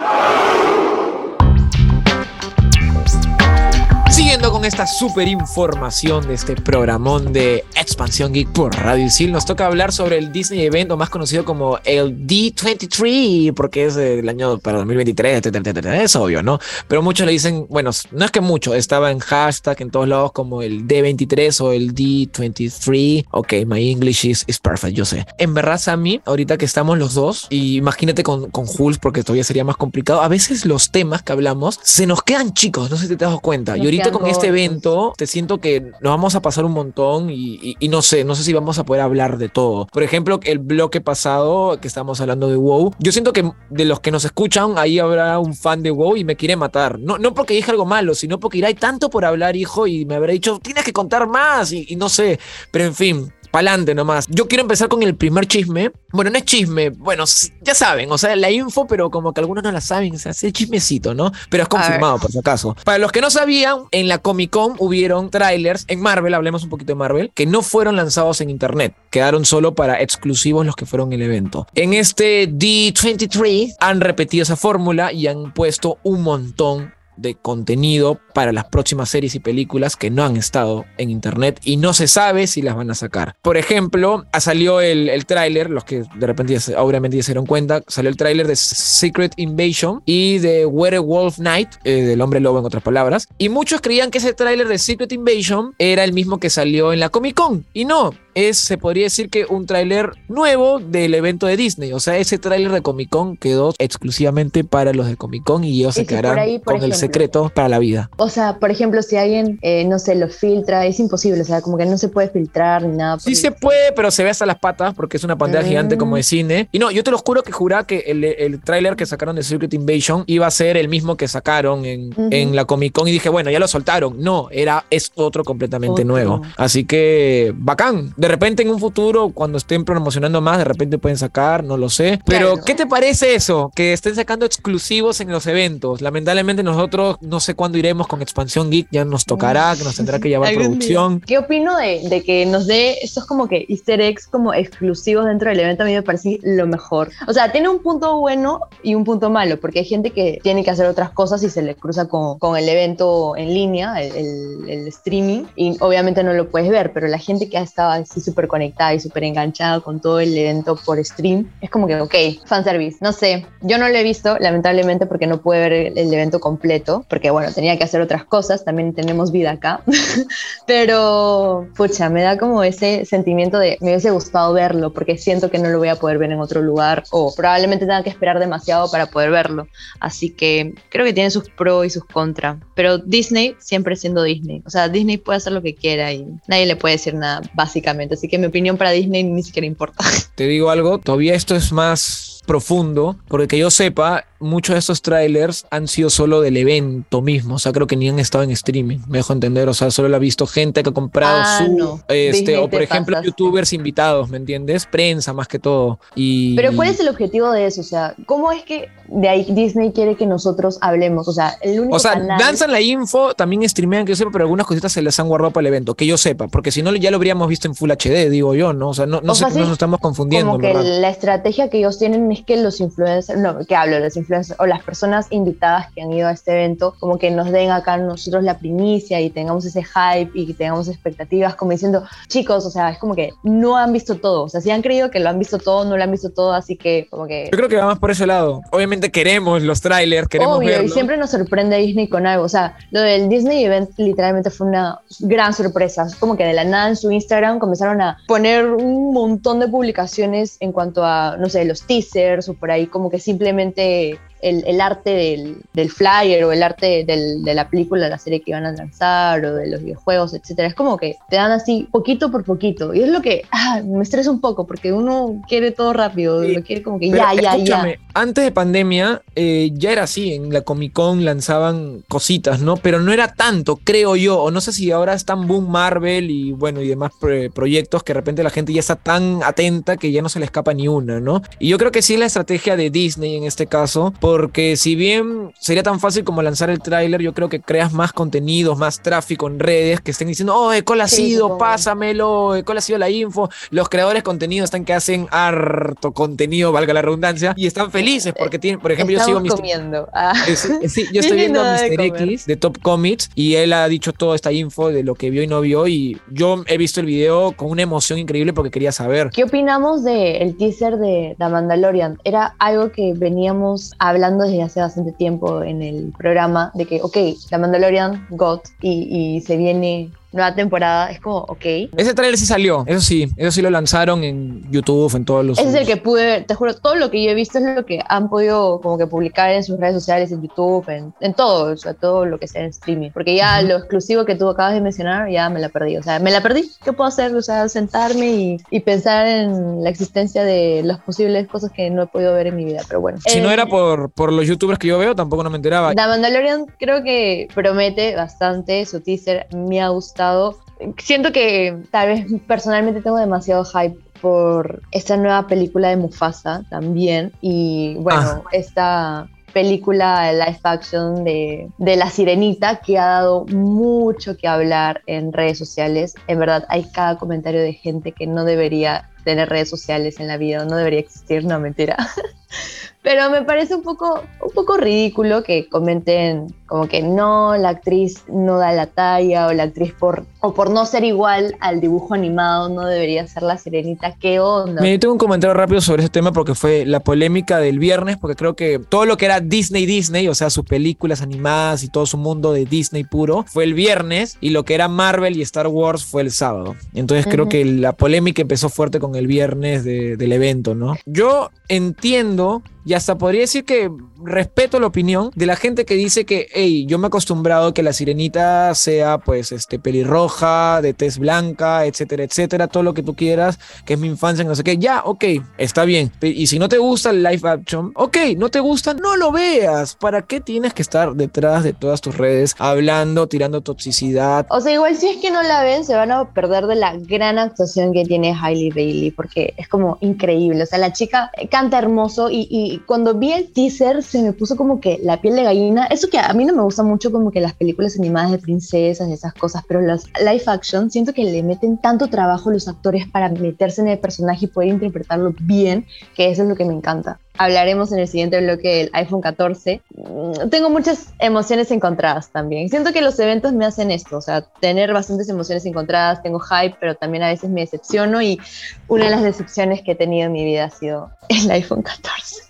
Siguiendo 4.28 4.52
con 4.52 4.66
esta 4.66 4.87
super 4.87 5.26
información 5.26 6.28
de 6.28 6.35
este 6.35 6.54
programón 6.54 7.32
de 7.32 7.64
Expansión 7.75 8.35
Geek 8.35 8.52
por 8.52 8.76
Radio 8.76 9.06
Isil, 9.06 9.32
nos 9.32 9.47
toca 9.47 9.64
hablar 9.64 9.90
sobre 9.90 10.18
el 10.18 10.32
Disney 10.32 10.66
Event, 10.66 10.90
o 10.90 10.99
más 10.99 11.08
conocido 11.08 11.47
como 11.47 11.78
el 11.85 12.26
D23, 12.26 13.54
porque 13.54 13.87
es 13.87 13.97
el 13.97 14.28
año 14.28 14.58
para 14.58 14.76
2023, 14.76 15.38
etcétera, 15.38 15.62
etcétera. 15.62 16.02
Es 16.02 16.14
obvio, 16.14 16.42
¿no? 16.42 16.58
Pero 16.88 17.00
muchos 17.00 17.25
le 17.25 17.32
dicen, 17.32 17.64
bueno, 17.70 17.90
no 18.11 18.25
es 18.26 18.30
que 18.30 18.42
mucho, 18.42 18.75
estaba 18.75 19.11
en 19.11 19.18
hashtag 19.18 19.80
en 19.80 19.90
todos 19.90 20.06
lados 20.06 20.32
como 20.32 20.61
el 20.61 20.87
D23 20.87 21.62
o 21.62 21.73
el 21.73 21.94
D23. 21.94 23.28
Ok, 23.30 23.54
my 23.66 23.90
English 23.90 24.26
is, 24.26 24.44
is 24.47 24.58
perfect, 24.58 24.94
yo 24.94 25.06
sé. 25.06 25.26
En 25.38 25.54
verdad, 25.54 25.78
Sammy, 25.78 26.20
ahorita 26.26 26.58
que 26.58 26.66
estamos 26.66 26.99
los 26.99 27.14
dos, 27.14 27.47
y 27.49 27.76
imagínate 27.76 28.23
con, 28.25 28.50
con 28.50 28.66
Hulk, 28.68 29.00
porque 29.00 29.23
todavía 29.23 29.44
sería 29.44 29.64
más 29.64 29.78
complicado, 29.78 30.20
a 30.20 30.28
veces 30.28 30.66
los 30.66 30.90
temas 30.90 31.23
que 31.23 31.32
hablamos 31.32 31.80
se 31.82 32.06
nos 32.06 32.20
quedan 32.20 32.52
chicos, 32.52 32.90
no 32.90 32.99
sé 32.99 33.08
si 33.08 33.16
te 33.16 33.25
dado 33.25 33.40
cuenta. 33.40 33.73
Nos 33.73 33.85
y 33.85 33.87
ahorita 33.87 34.18
con 34.19 34.27
este 34.29 34.49
evento, 34.49 35.13
te 35.17 35.27
siento 35.27 35.59
que 35.59 35.81
nos 35.81 36.11
vamos 36.11 36.35
a 36.35 36.43
pasar 36.43 36.65
un 36.65 36.73
montón 36.73 37.31
y, 37.31 37.55
y- 37.63 37.77
y 37.81 37.89
no 37.89 38.03
sé, 38.03 38.25
no 38.25 38.35
sé 38.35 38.43
si 38.45 38.53
vamos 38.53 38.79
a 38.79 38.85
poder 38.85 39.03
hablar 39.03 39.39
de 39.39 39.49
todo. 39.49 39.87
Por 39.93 40.03
ejemplo, 40.03 40.41
el 40.45 40.59
bloque 40.59 41.01
pasado 41.01 41.79
que 41.81 41.89
estábamos 41.89 42.21
hablando 42.21 42.49
de 42.49 42.57
WoW, 42.57 42.93
yo 42.99 43.13
siento 43.13 43.33
que 43.33 43.51
de 43.71 43.85
los 43.85 44.01
que 44.01 44.11
nos 44.11 44.25
escuchan, 44.25 44.75
ahí 44.77 44.99
habrá 44.99 45.39
un 45.39 45.55
fan 45.55 45.83
de 45.83 45.91
WoW 45.91 46.17
y 46.17 46.25
me 46.25 46.37
quiere 46.37 46.57
matar. 46.57 46.99
No, 46.99 47.19
no 47.19 47.35
porque 47.35 47.55
dije 47.55 47.71
algo 47.71 47.87
malo, 47.87 48.15
sino 48.15 48.39
porque 48.41 48.59
irá 48.59 48.69
hay 48.69 48.75
tanto 48.75 49.11
por 49.11 49.25
hablar, 49.25 49.57
hijo, 49.57 49.87
y 49.87 50.05
me 50.05 50.15
habrá 50.17 50.33
dicho, 50.33 50.59
tienes 50.63 50.85
que 50.85 50.93
contar 50.93 51.27
más 51.29 51.73
y, 51.73 51.87
y 51.89 51.97
no 51.97 52.09
sé, 52.09 52.39
pero 52.71 52.85
en 52.85 52.95
fin. 52.95 53.33
Pa'lante 53.50 53.95
nomás. 53.95 54.26
Yo 54.28 54.49
quiero 54.49 54.62
empezar 54.62 54.88
con 54.88 55.02
el 55.02 55.14
primer 55.14 55.47
chisme. 55.47 55.90
Bueno, 56.11 56.31
no 56.31 56.38
es 56.38 56.45
chisme. 56.45 56.90
Bueno, 56.90 57.25
ya 57.62 57.75
saben, 57.75 58.11
o 58.11 58.19
sea, 58.19 58.35
la 58.37 58.50
info, 58.50 58.87
pero 58.87 59.11
como 59.11 59.33
que 59.33 59.40
algunos 59.40 59.64
no 59.64 59.73
la 59.73 59.81
saben. 59.81 60.14
O 60.14 60.19
sea, 60.19 60.33
es 60.33 60.45
el 60.45 60.52
chismecito, 60.52 61.14
¿no? 61.14 61.33
Pero 61.50 61.62
es 61.62 61.69
confirmado, 61.69 62.19
por 62.19 62.31
si 62.31 62.38
acaso. 62.38 62.76
Para 62.85 62.99
los 62.99 63.12
que 63.12 63.21
no 63.21 63.31
sabían, 63.31 63.81
en 63.90 64.09
la 64.09 64.19
Comic 64.19 64.50
Con 64.50 64.75
hubieron 64.78 65.31
trailers 65.31 65.85
en 65.88 66.00
Marvel, 66.00 66.35
hablemos 66.35 66.62
un 66.64 66.71
poquito 66.71 66.93
de 66.93 66.97
Marvel, 66.97 67.31
que 67.35 67.47
no 67.47 67.62
fueron 67.62 67.97
lanzados 67.97 68.40
en 68.40 68.50
internet. 68.50 68.95
Quedaron 69.11 69.45
solo 69.45 69.75
para 69.75 70.00
exclusivos 70.02 70.64
los 70.64 70.76
que 70.76 70.87
fueron 70.87 71.12
el 71.12 71.23
evento. 71.23 71.67
En 71.75 71.95
este 71.95 72.49
D23 72.50 73.76
han 73.78 74.00
repetido 74.00 74.43
esa 74.43 74.57
fórmula 74.57 75.12
y 75.12 75.26
han 75.26 75.52
puesto 75.52 75.99
un 76.02 76.23
montón 76.23 76.98
de 77.19 77.35
contenido 77.35 78.21
para 78.35 78.53
las 78.53 78.65
próximas 78.67 79.11
series 79.11 79.35
y 79.35 79.41
películas 79.41 79.97
que 79.97 80.11
no 80.11 80.25
han 80.25 80.37
estado 80.37 80.85
en 80.97 81.11
internet 81.11 81.61
y 81.65 81.77
no 81.77 81.93
se 81.93 82.09
sabe 82.09 82.47
si 82.47 82.63
las 82.63 82.77
van 82.77 82.91
a 82.91 82.95
sacar. 82.95 83.37
Por 83.43 83.57
ejemplo, 83.57 84.25
salió 84.39 84.81
el, 84.81 85.09
el 85.09 85.27
tráiler, 85.27 85.71
los 85.71 85.85
que 85.85 86.05
de 86.17 86.27
repente 86.27 86.57
obviamente 86.77 87.17
ya 87.17 87.23
se 87.23 87.33
dieron 87.33 87.47
cuenta, 87.47 87.83
salió 87.87 88.11
el 88.11 88.17
tráiler 88.17 88.47
de 88.47 88.57
Secret 88.57 89.33
Invasion 89.37 90.03
y 90.07 90.39
de 90.39 90.67
Werewolf 90.67 91.39
Night, 91.39 91.71
eh, 91.85 92.03
del 92.03 92.21
hombre 92.21 92.41
lobo 92.41 92.59
en 92.59 92.65
otras 92.65 92.83
palabras, 92.83 93.29
y 93.39 93.49
muchos 93.49 93.81
creían 93.81 94.11
que 94.11 94.19
ese 94.19 94.33
tráiler 94.33 94.69
de 94.69 94.79
Secret 94.79 95.13
Invasion 95.13 95.75
era 95.79 96.05
el 96.05 96.13
mismo 96.13 96.39
que 96.39 96.51
salió 96.51 96.93
en 96.93 97.01
la 97.01 97.09
Comic 97.09 97.35
Con 97.35 97.67
y 97.73 97.85
no, 97.85 98.13
es, 98.38 98.59
se 98.59 98.78
podría 98.78 99.04
decir 99.04 99.30
que 99.30 99.45
un 99.49 99.66
tráiler 99.66 100.11
nuevo 100.28 100.78
del 100.78 101.14
evento 101.14 101.47
de 101.47 101.57
Disney. 101.57 101.92
O 101.92 102.00
sea, 102.00 102.16
ese 102.18 102.38
tráiler 102.38 102.73
de 102.73 102.83
Comic 102.83 103.09
Con 103.11 103.37
quedó 103.37 103.75
exclusivamente 103.78 104.64
para 104.64 104.92
los 104.92 105.07
de 105.07 105.16
Comic 105.16 105.45
Con 105.45 105.64
y 105.64 105.80
ellos 105.80 105.97
Y 105.97 106.04
se 106.04 106.07
si 106.07 106.23
por 106.23 106.38
ahí, 106.38 106.59
por 106.59 106.75
con 106.75 106.85
el 106.85 106.95
secreto 106.95 107.50
para 107.54 107.68
la 107.68 107.78
vida. 107.78 108.11
O 108.16 108.28
sea, 108.28 108.59
por 108.59 108.71
ejemplo, 108.71 109.02
si 109.02 109.16
alguien, 109.16 109.59
eh, 109.62 109.85
no 109.85 109.99
sé, 109.99 110.14
lo 110.14 110.28
filtra, 110.28 110.87
es 110.87 111.00
imposible, 111.00 111.42
o 111.42 111.45
sea, 111.45 111.61
como 111.61 111.76
que 111.76 111.87
no 111.87 111.99
se 111.99 112.09
puede 112.09 112.28
filtrar 112.28 112.83
ni 112.85 112.97
nada. 112.97 113.18
Sí 113.18 113.35
se 113.35 113.50
puede, 113.50 113.92
pero 113.92 114.11
se 114.11 114.23
ve 114.25 114.30
hasta 114.30 114.47
las 114.47 114.59
patas 114.59 114.95
porque 114.95 115.16
es 115.16 115.25
una 115.25 115.37
pantalla 115.37 115.64
Mm. 115.64 115.68
gigante 115.68 115.99
como 115.99 116.16
de 116.16 116.23
cine. 116.23 116.68
Y 116.73 116.78
no, 116.78 116.90
yo 116.90 117.02
te 117.02 117.11
lo 117.11 117.18
juro 117.18 117.42
que 117.42 117.52
juraba 117.52 117.87
que 117.87 117.99
el, 118.07 118.23
el 118.25 118.61
tráiler 118.61 118.97
que 118.97 119.07
sacaron 119.07 119.37
de 119.37 119.42
Secret 119.42 119.73
Invasion 119.75 120.25
iba 120.26 120.47
a 120.47 120.50
ser 120.50 120.76
el 120.76 120.88
mismo 120.88 121.16
que 121.16 121.26
sacaron 121.28 121.85
en, 121.85 122.11
en 122.30 122.54
la 122.54 122.64
Comic 122.64 122.92
Con 122.92 123.09
y 123.09 123.12
dije, 123.12 123.28
bueno, 123.28 123.50
ya 123.50 123.59
lo 123.59 123.66
soltaron. 123.68 124.16
No, 124.21 124.49
era, 124.50 124.85
es 124.90 125.11
otro 125.16 125.42
completamente 125.45 126.02
Otro. 126.02 126.04
nuevo. 126.04 126.42
Así 126.57 126.85
que 126.85 127.52
bacán. 127.57 128.12
De 128.16 128.27
repente 128.28 128.62
en 128.62 128.70
un 128.70 128.78
futuro, 128.78 129.30
cuando 129.30 129.58
estén 129.58 129.85
promocionando 129.85 130.40
más, 130.40 130.58
de 130.58 130.64
repente 130.64 130.99
pueden 130.99 131.18
sacar, 131.18 131.64
no 131.64 131.76
lo 131.76 131.88
sé. 131.90 132.20
Pero, 132.25 132.52
Claro. 132.52 132.64
¿qué 132.64 132.75
te 132.75 132.87
parece 132.87 133.35
eso? 133.35 133.70
Que 133.75 133.92
estén 133.92 134.14
sacando 134.14 134.47
exclusivos 134.47 135.20
en 135.20 135.30
los 135.30 135.47
eventos. 135.47 136.00
Lamentablemente 136.00 136.62
nosotros 136.62 137.16
no 137.20 137.40
sé 137.40 137.54
cuándo 137.54 137.78
iremos 137.78 138.06
con 138.06 138.23
Expansión 138.23 138.70
Geek, 138.70 138.88
ya 138.90 139.04
nos 139.04 139.25
tocará, 139.25 139.75
que 139.76 139.85
nos 139.85 139.97
tendrá 139.97 140.18
que 140.18 140.28
llevar 140.28 140.50
día. 140.50 140.58
producción. 140.61 141.20
¿Qué 141.20 141.38
opino 141.38 141.76
de, 141.76 142.08
de 142.08 142.23
que 142.23 142.47
nos 142.47 142.66
dé 142.66 142.99
estos 143.02 143.26
como 143.26 143.49
que 143.49 143.66
easter 143.68 144.00
eggs 144.00 144.26
como 144.26 144.52
exclusivos 144.54 145.25
dentro 145.26 145.50
del 145.50 145.61
evento? 145.61 145.82
A 145.82 145.87
mí 145.87 145.92
me 145.94 146.02
parece 146.02 146.38
lo 146.42 146.66
mejor. 146.66 147.11
O 147.26 147.32
sea, 147.32 147.50
tiene 147.52 147.68
un 147.68 147.80
punto 147.80 148.18
bueno 148.18 148.61
y 148.82 148.94
un 148.94 149.04
punto 149.04 149.30
malo, 149.30 149.58
porque 149.61 149.80
hay 149.80 149.85
gente 149.85 150.11
que 150.11 150.38
tiene 150.42 150.64
que 150.64 150.70
hacer 150.70 150.87
otras 150.87 151.11
cosas 151.11 151.42
y 151.42 151.50
se 151.50 151.62
le 151.62 151.75
cruza 151.75 152.06
con, 152.08 152.38
con 152.38 152.56
el 152.56 152.68
evento 152.68 153.37
en 153.37 153.54
línea, 153.54 154.02
el, 154.02 154.14
el- 154.16 154.70
el 154.70 154.88
streaming, 154.88 155.44
y 155.56 155.76
obviamente 155.80 156.23
no 156.23 156.32
lo 156.35 156.49
puedes 156.50 156.68
ver, 156.70 156.92
pero 156.92 157.06
la 157.08 157.18
gente 157.18 157.49
que 157.49 157.58
ha 157.58 157.62
estado 157.62 157.90
así 157.92 158.18
súper 158.21 158.49
conectada 158.49 158.95
y 158.95 159.01
súper 159.01 159.25
enganchada 159.25 159.81
con 159.81 160.01
todo 160.01 160.21
el 160.21 160.37
evento 160.37 160.77
por 160.85 161.03
stream, 161.05 161.51
es 161.61 161.71
como 161.71 161.87
que, 161.87 162.01
ok, 162.01 162.15
fanservice. 162.47 162.99
No 163.01 163.13
sé, 163.13 163.47
yo 163.63 163.79
no 163.79 163.89
lo 163.89 163.95
he 163.95 164.03
visto, 164.03 164.37
lamentablemente, 164.39 165.07
porque 165.07 165.27
no 165.27 165.41
pude 165.41 165.61
ver 165.61 165.73
el 165.73 166.13
evento 166.13 166.41
completo, 166.41 167.05
porque 167.09 167.31
bueno, 167.31 167.53
tenía 167.53 167.77
que 167.77 167.85
hacer 167.85 168.01
otras 168.01 168.25
cosas, 168.25 168.65
también 168.65 168.95
tenemos 168.95 169.33
vida 169.33 169.53
acá. 169.53 169.83
Pero, 170.67 171.69
pucha, 171.77 172.09
me 172.09 172.23
da 172.23 172.39
como 172.39 172.63
ese 172.63 173.05
sentimiento 173.05 173.59
de 173.59 173.79
me 173.81 173.91
hubiese 173.91 174.11
gustado 174.11 174.53
verlo 174.53 174.93
porque 174.93 175.19
siento 175.19 175.51
que 175.51 175.59
no 175.59 175.69
lo 175.69 175.79
voy 175.79 175.89
a 175.89 175.97
poder 175.97 176.19
ver 176.19 176.33
en 176.33 176.41
otro 176.41 176.63
lugar 176.63 177.05
o 177.11 177.35
probablemente 177.35 177.87
tenga 177.87 178.03
que 178.03 178.11
esperar 178.11 178.39
demasiado 178.39 178.91
para 178.91 179.07
poder 179.07 179.31
verlo. 179.31 179.69
Así 180.01 180.31
que 180.31 180.75
creo 180.89 181.05
que 181.05 181.13
tiene 181.13 181.31
sus 181.31 181.49
pros 181.51 181.87
y 181.87 181.91
sus 181.91 182.05
contras. 182.05 182.59
Pero 182.75 182.99
Disney 182.99 183.57
siempre 183.59 183.97
siendo 183.97 184.23
Disney. 184.23 184.63
O 184.67 184.71
sea, 184.71 184.89
Disney 184.89 185.19
puede 185.19 185.39
hacer 185.39 185.53
lo 185.53 185.63
que 185.63 185.75
quiera 185.75 186.13
y 186.13 186.27
nadie 186.47 186.67
le 186.67 186.77
puede 186.77 186.95
decir 186.95 187.15
nada, 187.15 187.43
básicamente. 187.55 187.98
Así 188.14 188.28
que 188.28 188.38
mi 188.38 188.47
opinión 188.47 188.76
para 188.76 188.90
Disney 188.90 189.25
ni 189.25 189.43
siquiera 189.43 189.67
importa. 189.67 190.05
te 190.35 190.47
digo 190.47 190.71
algo, 190.71 190.99
todavía 190.99 191.35
esto 191.35 191.57
es 191.57 191.73
más 191.73 192.38
profundo, 192.49 193.17
porque 193.28 193.47
que 193.47 193.59
yo 193.59 193.71
sepa, 193.71 194.25
muchos 194.40 194.73
de 194.75 194.78
estos 194.81 195.02
trailers 195.02 195.67
han 195.71 195.87
sido 195.87 196.11
solo 196.11 196.40
del 196.40 196.57
evento 196.57 197.23
mismo, 197.23 197.57
o 197.57 197.59
sea, 197.59 197.73
creo 197.73 197.87
que 197.87 197.95
ni 197.97 198.09
han 198.09 198.19
estado 198.19 198.43
en 198.45 198.50
streaming, 198.50 198.99
me 199.09 199.19
dejo 199.19 199.33
entender, 199.33 199.69
o 199.69 199.75
sea, 199.75 199.90
solo 199.90 200.09
lo 200.09 200.17
ha 200.17 200.19
visto 200.19 200.47
gente 200.47 200.83
que 200.83 200.90
ha 200.90 200.93
comprado 200.93 201.38
Ah, 201.45 201.64
su, 201.67 201.76
no. 201.76 201.95
este, 202.09 202.33
Disney 202.38 202.57
o 202.57 202.69
por 202.71 202.83
ejemplo, 202.83 203.23
youtubers 203.23 203.73
invitados, 203.73 204.28
¿me 204.31 204.38
entiendes? 204.38 204.87
Prensa 204.87 205.33
más 205.33 205.47
que 205.47 205.59
todo. 205.59 206.00
Y... 206.14 206.57
Pero 206.57 206.75
¿cuál 206.75 206.88
es 206.88 206.99
el 207.00 207.09
objetivo 207.09 207.50
de 207.52 207.67
eso? 207.67 207.81
O 207.83 207.85
sea, 207.85 208.14
¿cómo 208.26 208.50
es 208.50 208.62
que 208.64 208.88
de 209.09 209.28
ahí 209.28 209.45
Disney 209.50 209.93
quiere 209.93 210.17
que 210.17 210.26
nosotros 210.26 210.78
hablemos? 210.81 211.28
O 211.28 211.33
sea, 211.33 211.55
el 211.61 211.81
único 211.81 211.97
O 211.97 211.99
sea, 211.99 212.12
canal... 212.14 212.38
lanzan 212.38 212.73
la 212.73 212.81
info, 212.81 213.35
también 213.35 213.69
streamean, 213.69 214.05
que 214.07 214.12
yo 214.12 214.17
sepa, 214.17 214.31
pero 214.33 214.45
algunas 214.45 214.67
cositas 214.67 214.90
se 214.90 215.02
las 215.02 215.21
han 215.21 215.28
guardado 215.28 215.50
para 215.52 215.62
el 215.69 215.75
evento, 215.75 215.95
que 215.95 216.07
yo 216.07 216.17
sepa, 216.17 216.49
porque 216.49 216.71
si 216.71 216.83
no 216.83 216.95
ya 216.97 217.11
lo 217.11 217.17
habríamos 217.19 217.47
visto 217.49 217.69
en 217.69 217.75
Full 217.75 217.90
HD, 217.90 218.31
digo 218.31 218.55
yo, 218.55 218.73
¿no? 218.73 218.88
O 218.90 218.95
sea, 218.95 219.05
no, 219.07 219.21
no 219.21 219.33
O 219.33 219.35
sé, 219.35 219.45
sea, 219.45 219.55
no 219.55 219.61
nos 219.64 219.73
estamos 219.73 220.00
confundiendo. 220.00 220.52
como 220.52 220.61
que 220.62 220.69
verdad. 220.69 221.00
la 221.00 221.11
estrategia 221.11 221.69
que 221.69 221.78
ellos 221.78 221.99
tienen 221.99 222.26
es 222.38 222.45
que 222.45 222.57
los 222.57 222.80
influencers, 222.80 223.38
no, 223.38 223.64
que 223.66 223.76
hablo, 223.76 223.99
los 223.99 224.16
influencers 224.16 224.59
o 224.61 224.66
las 224.66 224.83
personas 224.83 225.26
invitadas 225.30 225.92
que 225.92 226.02
han 226.02 226.12
ido 226.12 226.28
a 226.28 226.33
este 226.33 226.52
evento, 226.52 226.95
como 226.99 227.18
que 227.18 227.30
nos 227.30 227.50
den 227.50 227.71
acá 227.71 227.97
nosotros 227.97 228.45
la 228.45 228.59
primicia 228.59 229.21
y 229.21 229.30
tengamos 229.30 229.64
ese 229.64 229.83
hype 229.83 230.30
y 230.35 230.52
tengamos 230.54 230.88
expectativas, 230.88 231.54
como 231.54 231.73
diciendo, 231.73 232.04
chicos, 232.28 232.64
o 232.66 232.71
sea, 232.71 232.90
es 232.90 232.99
como 232.99 233.14
que 233.14 233.33
no 233.42 233.76
han 233.76 233.92
visto 233.92 234.16
todo, 234.16 234.45
o 234.45 234.49
sea, 234.49 234.61
si 234.61 234.71
han 234.71 234.83
creído 234.83 235.11
que 235.11 235.21
lo 235.21 235.28
han 235.28 235.38
visto 235.38 235.59
todo, 235.59 235.85
no 235.85 235.97
lo 235.97 236.02
han 236.02 236.11
visto 236.11 236.30
todo, 236.30 236.52
así 236.52 236.76
que 236.76 237.07
como 237.11 237.26
que... 237.26 237.49
Yo 237.50 237.57
creo 237.57 237.68
que 237.68 237.76
va 237.76 237.87
más 237.87 237.99
por 237.99 238.11
ese 238.11 238.26
lado. 238.26 238.62
Obviamente 238.71 239.11
queremos 239.11 239.62
los 239.62 239.80
trailers, 239.80 240.28
queremos 240.28 240.59
Obvio, 240.59 240.83
y 240.83 240.88
siempre 240.88 241.16
nos 241.16 241.30
sorprende 241.30 241.76
Disney 241.78 242.09
con 242.09 242.26
algo. 242.26 242.45
O 242.45 242.49
sea, 242.49 242.76
lo 242.90 243.00
del 243.00 243.28
Disney 243.28 243.64
Event 243.64 243.90
literalmente 243.99 244.50
fue 244.50 244.66
una 244.66 245.00
gran 245.21 245.52
sorpresa. 245.52 246.04
Es 246.07 246.16
como 246.16 246.37
que 246.37 246.45
de 246.45 246.52
la 246.52 246.64
nada 246.64 246.88
en 246.88 246.97
su 246.97 247.11
Instagram 247.11 247.59
comenzaron 247.59 248.00
a 248.00 248.18
poner 248.26 248.66
un 248.66 249.12
montón 249.12 249.61
de 249.61 249.68
publicaciones 249.68 250.57
en 250.61 250.73
cuanto 250.73 251.04
a, 251.04 251.37
no 251.38 251.49
sé, 251.49 251.64
los 251.64 251.83
teasers 251.83 252.09
o 252.49 252.54
por 252.54 252.70
ahí, 252.70 252.87
como 252.87 253.11
que 253.11 253.18
simplemente 253.18 254.18
el, 254.42 254.64
el 254.66 254.80
arte 254.80 255.11
del, 255.11 255.57
del 255.73 255.90
flyer 255.90 256.45
o 256.45 256.52
el 256.52 256.62
arte 256.62 257.04
del- 257.07 257.42
de 257.45 257.54
la 257.54 257.68
película, 257.68 258.04
de 258.04 258.11
la 258.11 258.18
serie 258.18 258.40
que 258.40 258.50
iban 258.52 258.66
a 258.66 258.73
lanzar 258.73 259.45
o 259.45 259.54
de 259.54 259.68
los 259.68 259.83
videojuegos, 259.83 260.35
etcétera. 260.35 260.68
Es 260.68 260.75
como 260.75 260.97
que 260.97 261.16
te 261.28 261.37
dan 261.37 261.50
así 261.52 261.88
poquito 261.90 262.30
por 262.30 262.45
poquito. 262.45 262.95
Y 262.95 263.02
es 263.02 263.09
lo 263.09 263.21
que 263.23 263.42
ah, 263.52 263.83
me 263.85 264.02
estresa 264.02 264.30
un 264.30 264.40
poco 264.40 264.66
porque 264.66 264.92
uno 264.92 265.42
quiere 265.49 265.71
todo 265.73 265.92
rápido, 265.92 266.42
Sí. 266.45 266.54
lo 266.54 266.62
quiere 266.62 266.83
como 266.83 266.99
que 266.99 267.09
ya, 267.11 267.33
ya, 267.35 267.42
ya. 267.42 267.52
escúchame, 267.54 267.99
antes 268.14 268.45
de 268.45 268.52
pandemia 268.52 269.23
eh, 269.35 269.71
ya 269.75 269.92
era 269.92 270.02
así, 270.04 270.33
en 270.35 270.52
la 270.52 270.62
Comic 270.62 270.92
Con 270.92 271.25
lanzaban 271.25 272.02
cositas, 272.09 272.61
¿no? 272.61 272.76
Pero 272.76 273.00
no 273.00 273.12
era 273.12 273.28
tanto, 273.35 273.76
creo 273.83 274.16
yo, 274.16 274.40
o 274.42 274.50
no 274.50 274.61
sé 274.61 274.73
si 274.73 274.90
ahora 274.90 275.14
es 275.14 275.25
tan 275.25 275.47
boom 275.47 275.71
Marvel 275.71 276.30
y 276.30 276.52
bueno, 276.52 276.80
y 276.80 276.88
demás 276.88 277.12
proyectos 277.54 278.02
que 278.02 278.12
de 278.12 278.21
repente 278.21 278.42
la 278.42 278.50
gente 278.50 278.73
ya 278.73 278.80
está 278.80 278.97
tan 278.97 279.40
atenta 279.42 279.97
que 279.97 280.12
ya 280.12 280.23
no 280.23 280.28
se 280.28 280.38
le 280.38 280.45
escapa 280.45 280.75
ni 280.75 280.88
una, 280.88 281.21
¿no? 281.21 281.42
Y 281.59 281.68
yo 281.68 281.78
creo 281.78 281.92
que 281.92 282.02
sí 282.02 282.14
es 282.14 282.21
la 282.21 282.26
estrategia 282.26 282.76
de 282.76 282.90
Disney 282.90 283.37
en 283.37 283.45
este 283.45 283.66
caso, 283.66 284.12
porque 284.30 284.76
si 284.76 284.94
bien 284.94 285.52
sería 285.58 285.82
tan 285.82 286.00
fácil 286.00 286.23
como 286.23 286.42
lanzar 286.42 286.68
el 286.68 286.80
tráiler, 286.80 287.23
yo 287.23 287.32
creo 287.32 287.49
que 287.49 287.62
creas 287.62 287.94
más 287.94 288.12
contenidos, 288.12 288.76
más 288.76 289.00
tráfico 289.00 289.47
en 289.47 289.58
redes 289.58 290.02
que 290.02 290.11
estén 290.11 290.28
diciendo, 290.28 290.54
oh, 290.54 290.70
¿cuál 290.85 291.00
ha 291.00 291.08
sido? 291.08 291.56
Pásamelo, 291.56 292.54
¿cuál 292.66 292.76
ha 292.76 292.80
sido 292.82 292.99
la 292.99 293.08
info? 293.08 293.49
Los 293.70 293.88
creadores 293.88 294.20
de 294.20 294.25
contenido 294.25 294.66
están 294.66 294.85
que 294.85 294.92
hacen 294.92 295.28
harto 295.30 296.12
contenido, 296.12 296.73
valga 296.73 296.92
la 296.92 297.00
redundancia, 297.00 297.54
y 297.56 297.66
están 297.66 297.90
felices 297.90 298.35
porque 298.38 298.58
tienen, 298.58 298.80
por 298.80 298.92
ejemplo, 298.92 299.16
yo 299.16 299.25
sigo 299.25 299.42
comiendo. 299.56 300.08
Ah. 300.20 300.32
Eh, 300.49 300.56
eh, 300.82 300.88
sí, 300.88 301.06
yo 301.12 301.20
estoy 301.20 301.37
viendo 301.37 301.61
a 301.61 301.73
de 301.80 301.90
Mr. 301.90 302.00
X 302.00 302.47
de 302.47 302.56
Top 302.56 302.78
Comics 302.82 303.30
y 303.35 303.54
él 303.54 303.73
ha 303.73 303.87
dicho 303.88 304.12
toda 304.12 304.35
esta 304.35 304.50
info 304.50 304.90
de 304.90 305.04
lo 305.04 305.14
que 305.14 305.30
vio 305.30 305.42
y 305.42 305.47
no 305.47 305.61
vio 305.61 305.87
y 305.87 306.20
yo 306.30 306.64
he 306.66 306.76
visto 306.76 307.00
el 307.00 307.06
video 307.06 307.52
con 307.52 307.70
una 307.70 307.82
emoción 307.82 308.18
increíble 308.18 308.52
porque 308.52 308.70
quería 308.70 308.90
saber. 308.90 309.30
¿Qué 309.30 309.44
opinamos 309.44 310.02
del 310.02 310.56
teaser 310.56 310.97
de 310.99 311.37
The 311.38 311.49
Mandalorian? 311.49 312.18
Era 312.25 312.56
algo 312.58 312.90
que 312.90 313.14
veníamos 313.16 313.94
hablando 313.99 314.18
desde 314.47 314.63
hace 314.63 314.81
bastante 314.81 315.13
tiempo 315.13 315.63
en 315.63 315.83
el 315.83 316.13
programa, 316.17 316.71
de 316.75 316.87
que, 316.87 317.01
ok, 317.03 317.17
The 317.49 317.59
Mandalorian, 317.59 318.27
God, 318.31 318.61
y, 318.81 319.37
y 319.37 319.41
se 319.41 319.57
viene 319.57 320.13
nueva 320.32 320.54
temporada, 320.54 321.11
es 321.11 321.20
como, 321.20 321.38
ok. 321.38 321.64
Ese 321.97 322.14
trailer 322.14 322.38
sí 322.38 322.47
salió, 322.47 322.85
eso 322.87 323.00
sí, 323.00 323.30
eso 323.37 323.50
sí 323.50 323.62
lo 323.62 323.70
lanzaron 323.70 324.25
en 324.25 324.70
YouTube, 324.70 325.14
en 325.16 325.25
todos 325.25 325.44
los... 325.44 325.58
Ese 325.58 325.68
es 325.68 325.75
el 325.75 325.87
que 325.87 325.97
pude 325.97 326.25
ver, 326.25 326.44
te 326.44 326.54
juro, 326.54 326.75
todo 326.75 326.94
lo 326.94 327.11
que 327.11 327.23
yo 327.23 327.30
he 327.30 327.35
visto 327.35 327.58
es 327.58 327.64
lo 327.64 327.85
que 327.87 328.00
han 328.08 328.28
podido 328.28 328.80
como 328.80 328.99
que 328.99 329.06
publicar 329.06 329.50
en 329.50 329.64
sus 329.64 329.78
redes 329.78 329.94
sociales, 329.94 330.30
en 330.32 330.42
YouTube, 330.42 330.88
en, 330.88 331.14
en 331.20 331.35
todo, 331.35 331.73
o 331.73 331.76
sea, 331.76 331.94
todo 331.94 332.25
lo 332.25 332.38
que 332.38 332.47
sea 332.49 332.62
en 332.62 332.68
streaming. 332.70 333.11
Porque 333.11 333.35
ya 333.35 333.62
lo 333.62 333.76
exclusivo 333.76 334.25
que 334.25 334.35
tú 334.35 334.49
acabas 334.49 334.75
de 334.75 334.80
mencionar, 334.80 335.30
ya 335.30 335.49
me 335.49 335.61
la 335.61 335.68
perdí. 335.68 335.97
O 335.97 336.02
sea, 336.02 336.18
me 336.18 336.30
la 336.30 336.42
perdí. 336.42 336.70
¿Qué 336.85 336.92
puedo 336.92 337.08
hacer? 337.08 337.35
O 337.35 337.42
sea, 337.42 337.68
sentarme 337.68 338.26
y, 338.26 338.56
y 338.70 338.80
pensar 338.80 339.26
en 339.26 339.82
la 339.82 339.90
existencia 339.90 340.44
de 340.44 340.82
las 340.85 340.99
posibles 341.00 341.49
cosas 341.49 341.70
que 341.73 341.90
no 341.90 342.02
he 342.02 342.06
podido 342.06 342.35
ver 342.35 342.49
en 342.49 342.56
mi 342.56 342.64
vida. 342.64 342.82
Pero 342.88 343.00
bueno. 343.00 343.18
Si 343.25 343.40
no 343.40 343.50
Eh, 343.50 343.54
era 343.54 343.66
por, 343.66 344.11
por 344.11 344.32
los 344.32 344.47
youtubers 344.47 344.78
que 344.78 344.88
yo 344.88 344.99
veo, 344.99 345.14
tampoco 345.14 345.42
no 345.42 345.50
me 345.50 345.56
enteraba. 345.56 345.94
The 345.94 346.06
Mandalorian 346.06 346.66
creo 346.78 347.02
que 347.02 347.49
promete 347.54 348.14
bastante, 348.16 348.85
su 348.87 349.00
teaser 349.00 349.47
me 349.54 349.80
ha 349.80 349.90
gustado. 350.19 350.59
Siento 350.99 351.33
que 351.33 351.77
tal 351.91 352.09
vez 352.09 352.27
personalmente 352.47 353.03
tengo 353.03 353.17
demasiado 353.17 353.65
hype 353.65 353.99
por 354.21 354.83
esta 354.91 355.17
nueva 355.17 355.47
película 355.47 355.89
de 355.89 355.97
Mufasa 355.97 356.65
también 356.71 357.33
y 357.41 357.97
bueno, 358.01 358.21
Ah. 358.21 358.43
esta 358.53 359.29
película 359.53 360.33
live 360.33 360.61
action 360.63 361.25
de, 361.25 361.69
de 361.79 361.97
La 361.97 362.11
Sirenita 362.11 362.77
que 362.81 362.99
ha 362.99 363.07
dado 363.07 363.45
mucho 363.47 364.37
que 364.37 364.47
hablar 364.47 365.03
en 365.07 365.33
redes 365.33 365.59
sociales. 365.59 366.15
En 366.27 366.39
verdad 366.39 366.65
hay 366.69 366.85
cada 366.93 367.17
comentario 367.19 367.61
de 367.61 367.73
gente 367.73 368.13
que 368.13 368.27
no 368.27 368.45
debería 368.45 369.09
tener 369.25 369.49
redes 369.49 369.71
sociales 369.71 370.21
en 370.21 370.29
la 370.29 370.37
vida, 370.37 370.65
no 370.65 370.77
debería 370.77 371.01
existir, 371.01 371.45
no 371.45 371.59
mentira. 371.59 371.97
Pero 373.03 373.31
me 373.31 373.43
parece 373.43 373.75
un 373.75 373.83
poco, 373.83 374.23
poco 374.59 374.77
ridículo 374.77 375.45
que 375.45 375.69
comenten 375.69 376.49
como 376.67 376.87
que 376.88 377.00
no, 377.00 377.57
la 377.57 377.71
actriz 377.71 378.25
no 378.29 378.59
da 378.59 378.73
la 378.73 378.87
talla 378.87 379.47
o 379.47 379.53
la 379.53 379.62
actriz 379.62 379.93
por, 379.99 380.27
o 380.41 380.53
por 380.53 380.69
no 380.71 380.85
ser 380.85 381.03
igual 381.05 381.55
al 381.61 381.81
dibujo 381.81 382.12
animado 382.12 382.69
no 382.69 382.85
debería 382.87 383.27
ser 383.27 383.45
la 383.45 383.57
sirenita. 383.57 384.17
¿Qué 384.21 384.38
onda? 384.41 384.83
Me 384.83 384.99
tengo 384.99 385.15
un 385.15 385.19
comentario 385.19 385.55
rápido 385.55 385.81
sobre 385.81 386.03
ese 386.03 386.11
tema 386.11 386.33
porque 386.33 386.55
fue 386.55 386.85
la 386.85 387.00
polémica 387.00 387.59
del 387.59 387.79
viernes, 387.79 388.17
porque 388.19 388.35
creo 388.37 388.55
que 388.55 388.79
todo 388.81 389.07
lo 389.07 389.17
que 389.17 389.27
era 389.27 389.41
Disney 389.41 389.87
Disney, 389.87 390.29
o 390.29 390.35
sea, 390.35 390.50
sus 390.50 390.65
películas 390.67 391.23
animadas 391.23 391.85
y 391.85 391.88
todo 391.88 392.05
su 392.05 392.19
mundo 392.19 392.53
de 392.53 392.65
Disney 392.67 393.05
puro, 393.05 393.45
fue 393.49 393.62
el 393.65 393.73
viernes 393.75 394.37
y 394.41 394.50
lo 394.50 394.65
que 394.65 394.75
era 394.75 394.88
Marvel 394.88 395.37
y 395.38 395.43
Star 395.43 395.69
Wars 395.69 396.05
fue 396.05 396.21
el 396.23 396.33
sábado. 396.33 396.75
Entonces 396.95 397.27
creo 397.31 397.49
que 397.49 397.65
la 397.65 397.93
polémica 397.93 398.43
empezó 398.43 398.69
fuerte 398.69 398.99
con 398.99 399.15
el 399.15 399.27
viernes 399.29 399.85
de- 399.85 400.17
del 400.19 400.33
evento, 400.33 400.75
¿no? 400.75 400.97
Yo 401.07 401.50
entiendo 401.69 402.62
y 402.88 402.95
hasta 402.95 403.18
podría 403.18 403.42
decir 403.42 403.66
que 403.66 403.90
respeto 404.25 404.80
la 404.80 404.87
opinión 404.87 405.30
de 405.35 405.45
la 405.45 405.57
gente 405.57 405.85
que 405.85 405.92
dice 405.92 406.25
que, 406.25 406.49
hey, 406.54 406.87
yo 406.87 406.99
me 406.99 407.04
he 407.04 407.09
acostumbrado 407.09 407.75
que 407.75 407.83
la 407.83 407.92
sirenita 407.92 408.75
sea 408.75 409.18
pues 409.18 409.52
este 409.52 409.78
pelirroja, 409.78 410.80
de 410.80 410.95
tez 410.95 411.18
blanca, 411.18 411.85
etcétera, 411.85 412.25
etcétera, 412.25 412.66
todo 412.66 412.83
lo 412.83 412.95
que 412.95 413.02
tú 413.02 413.14
quieras, 413.14 413.59
que 413.85 413.92
es 413.92 414.00
mi 414.00 414.09
infancia, 414.09 414.42
no 414.42 414.54
sé 414.54 414.64
qué, 414.64 414.78
ya, 414.78 415.02
ok, 415.04 415.23
está 415.59 415.85
bien. 415.85 416.11
Y 416.23 416.47
si 416.47 416.59
no 416.59 416.71
te 416.71 416.78
gusta 416.78 417.11
el 417.11 417.23
live 417.23 417.47
action, 417.47 417.92
ok, 417.95 418.16
no 418.38 418.49
te 418.49 418.61
gusta, 418.61 418.95
no 418.95 419.16
lo 419.16 419.33
veas. 419.33 419.95
¿Para 419.97 420.23
qué 420.23 420.40
tienes 420.40 420.73
que 420.73 420.80
estar 420.80 421.12
detrás 421.12 421.64
de 421.64 421.75
todas 421.75 422.00
tus 422.00 422.16
redes 422.16 422.54
hablando, 422.59 423.28
tirando 423.28 423.61
toxicidad? 423.61 424.47
O 424.49 424.62
sea, 424.62 424.73
igual 424.73 424.97
si 424.97 425.09
es 425.09 425.18
que 425.18 425.30
no 425.30 425.42
la 425.42 425.62
ven, 425.62 425.85
se 425.85 425.95
van 425.95 426.11
a 426.11 426.33
perder 426.33 426.66
de 426.66 426.76
la 426.76 426.97
gran 426.97 427.38
actuación 427.38 427.92
que 427.92 428.07
tiene 428.07 428.35
Hailey 428.35 428.71
Bailey, 428.71 429.11
porque 429.11 429.52
es 429.59 429.68
como 429.68 429.99
increíble. 430.00 430.62
O 430.62 430.66
sea, 430.66 430.78
la 430.78 430.95
chica 430.95 431.30
canta 431.50 431.76
hermoso 431.76 432.30
y 432.30 432.77
cuando 432.87 433.14
vi 433.14 433.32
el 433.32 433.52
teaser 433.52 434.02
se 434.02 434.23
me 434.23 434.32
puso 434.32 434.56
como 434.56 434.80
que 434.80 434.99
la 435.02 435.20
piel 435.20 435.37
de 435.37 435.44
gallina. 435.44 435.87
Eso 435.87 436.08
que 436.08 436.18
a 436.18 436.32
mí 436.32 436.44
no 436.44 436.54
me 436.54 436.62
gusta 436.62 436.82
mucho 436.82 437.11
como 437.12 437.30
que 437.30 437.40
las 437.40 437.54
películas 437.54 437.99
animadas 437.99 438.32
de 438.32 438.38
princesas 438.38 439.08
y 439.08 439.12
esas 439.12 439.35
cosas, 439.35 439.62
pero 439.66 439.80
las 439.80 440.06
live 440.20 440.42
action 440.47 440.90
siento 440.90 441.12
que 441.12 441.25
le 441.25 441.42
meten 441.42 441.78
tanto 441.78 442.08
trabajo 442.08 442.50
a 442.50 442.52
los 442.52 442.68
actores 442.68 443.06
para 443.08 443.28
meterse 443.28 443.80
en 443.80 443.88
el 443.88 443.99
personaje 443.99 444.47
y 444.47 444.49
poder 444.49 444.68
interpretarlo 444.68 445.35
bien, 445.40 445.87
que 446.14 446.30
eso 446.30 446.42
es 446.42 446.49
lo 446.49 446.56
que 446.56 446.64
me 446.64 446.75
encanta. 446.75 447.18
Hablaremos 447.38 447.92
en 447.92 448.00
el 448.00 448.08
siguiente 448.08 448.40
bloque 448.40 448.68
del 448.68 448.90
iPhone 448.94 449.20
14. 449.20 449.80
Mm, 449.94 450.49
Tengo 450.50 450.70
muchas 450.70 451.14
emociones 451.20 451.70
encontradas 451.70 452.30
también. 452.30 452.68
Siento 452.68 452.92
que 452.92 453.00
los 453.00 453.18
eventos 453.20 453.52
me 453.52 453.64
hacen 453.64 453.92
esto, 453.92 454.16
o 454.16 454.20
sea, 454.20 454.42
tener 454.42 454.92
bastantes 454.92 455.28
emociones 455.28 455.64
encontradas, 455.64 456.23
tengo 456.23 456.40
hype, 456.40 456.76
pero 456.80 456.97
también 456.97 457.23
a 457.23 457.28
veces 457.28 457.49
me 457.49 457.61
decepciono 457.61 458.20
y 458.20 458.40
una 458.88 459.04
de 459.04 459.11
las 459.12 459.23
decepciones 459.23 459.82
que 459.82 459.92
he 459.92 459.94
tenido 459.94 460.26
en 460.26 460.32
mi 460.32 460.44
vida 460.44 460.64
ha 460.64 460.70
sido 460.70 461.11
el 461.28 461.49
iPhone 461.50 461.82
14. 461.82 462.42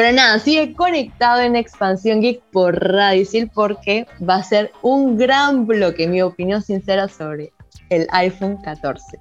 Pero 0.00 0.12
nada, 0.12 0.38
sigue 0.38 0.72
conectado 0.72 1.42
en 1.42 1.56
Expansión 1.56 2.22
Geek 2.22 2.40
por 2.52 2.74
Radio 2.74 3.20
Isil 3.20 3.50
porque 3.52 4.06
va 4.26 4.36
a 4.36 4.42
ser 4.42 4.72
un 4.80 5.18
gran 5.18 5.66
bloque, 5.66 6.08
mi 6.08 6.22
opinión 6.22 6.62
sincera 6.62 7.06
sobre 7.06 7.52
el 7.90 8.06
iPhone 8.10 8.56
14. 8.62 9.18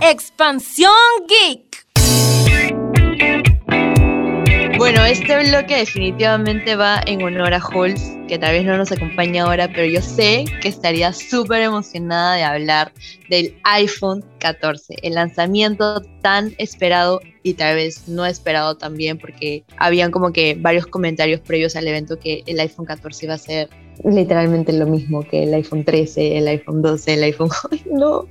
Expansión 0.00 0.90
Geek. 1.28 1.83
Bueno, 4.76 5.04
este 5.04 5.50
bloque 5.50 5.76
definitivamente 5.76 6.74
va 6.74 7.00
en 7.06 7.22
honor 7.22 7.54
a 7.54 7.60
Halls, 7.60 8.18
que 8.26 8.38
tal 8.38 8.52
vez 8.52 8.64
no 8.64 8.76
nos 8.76 8.90
acompaña 8.90 9.44
ahora, 9.44 9.68
pero 9.68 9.86
yo 9.86 10.02
sé 10.02 10.44
que 10.60 10.68
estaría 10.68 11.12
súper 11.12 11.62
emocionada 11.62 12.34
de 12.34 12.42
hablar 12.42 12.92
del 13.30 13.56
iPhone 13.62 14.24
14, 14.40 14.96
el 15.02 15.14
lanzamiento 15.14 16.02
tan 16.22 16.54
esperado 16.58 17.20
y 17.44 17.54
tal 17.54 17.76
vez 17.76 18.08
no 18.08 18.26
esperado 18.26 18.76
también, 18.76 19.16
porque 19.16 19.64
habían 19.76 20.10
como 20.10 20.32
que 20.32 20.56
varios 20.58 20.86
comentarios 20.88 21.40
previos 21.40 21.76
al 21.76 21.86
evento 21.86 22.18
que 22.18 22.42
el 22.46 22.58
iPhone 22.58 22.84
14 22.84 23.26
iba 23.26 23.34
a 23.34 23.38
ser 23.38 23.70
literalmente 24.02 24.72
lo 24.72 24.86
mismo 24.86 25.22
que 25.22 25.44
el 25.44 25.54
iPhone 25.54 25.84
13, 25.84 26.38
el 26.38 26.48
iPhone 26.48 26.82
12, 26.82 27.14
el 27.14 27.22
iPhone... 27.22 27.48
¡Ay, 27.70 27.82
no! 27.92 28.26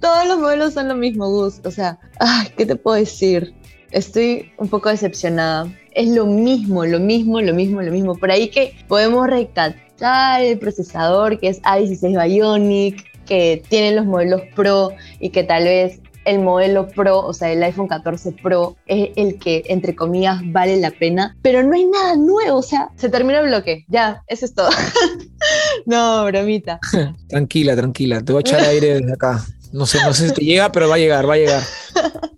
Todos 0.00 0.26
los 0.26 0.38
modelos 0.38 0.74
son 0.74 0.88
lo 0.88 0.94
mismo, 0.94 1.28
Gus. 1.28 1.60
O 1.64 1.70
sea, 1.70 1.98
ay, 2.18 2.48
¿qué 2.56 2.66
te 2.66 2.76
puedo 2.76 2.96
decir? 2.96 3.54
Estoy 3.92 4.50
un 4.58 4.68
poco 4.68 4.88
decepcionada. 4.88 5.72
Es 5.92 6.08
lo 6.08 6.26
mismo, 6.26 6.84
lo 6.84 6.98
mismo, 6.98 7.40
lo 7.40 7.54
mismo, 7.54 7.82
lo 7.82 7.92
mismo. 7.92 8.14
Por 8.16 8.30
ahí 8.30 8.48
que 8.48 8.74
podemos 8.88 9.26
rescatar 9.26 10.42
el 10.42 10.58
procesador 10.58 11.38
que 11.38 11.48
es 11.48 11.62
A16 11.62 12.26
Bionic, 12.26 13.04
que 13.26 13.62
tiene 13.68 13.94
los 13.94 14.06
modelos 14.06 14.42
Pro 14.54 14.90
y 15.20 15.30
que 15.30 15.44
tal 15.44 15.64
vez 15.64 16.00
el 16.24 16.40
modelo 16.40 16.88
Pro, 16.88 17.20
o 17.20 17.32
sea, 17.32 17.52
el 17.52 17.62
iPhone 17.62 17.88
14 17.88 18.32
Pro, 18.42 18.76
es 18.86 19.10
el 19.16 19.38
que, 19.38 19.64
entre 19.66 19.94
comillas, 19.94 20.40
vale 20.46 20.76
la 20.78 20.90
pena, 20.90 21.36
pero 21.42 21.62
no 21.62 21.74
hay 21.74 21.84
nada 21.86 22.16
nuevo, 22.16 22.58
o 22.58 22.62
sea, 22.62 22.90
se 22.96 23.08
terminó 23.08 23.40
el 23.40 23.48
bloque, 23.48 23.84
ya, 23.88 24.22
eso 24.28 24.44
es 24.44 24.54
todo. 24.54 24.70
no, 25.86 26.24
bromita. 26.26 26.78
Tranquila, 27.28 27.74
tranquila, 27.74 28.20
te 28.20 28.32
voy 28.32 28.40
a 28.40 28.48
echar 28.48 28.60
aire 28.68 29.00
desde 29.00 29.12
acá. 29.12 29.44
No 29.72 29.86
sé, 29.86 29.98
no 30.04 30.12
sé 30.12 30.28
si 30.28 30.34
te 30.34 30.44
llega, 30.44 30.70
pero 30.70 30.88
va 30.88 30.96
a 30.96 30.98
llegar, 30.98 31.28
va 31.28 31.34
a 31.34 31.38
llegar. 31.38 31.62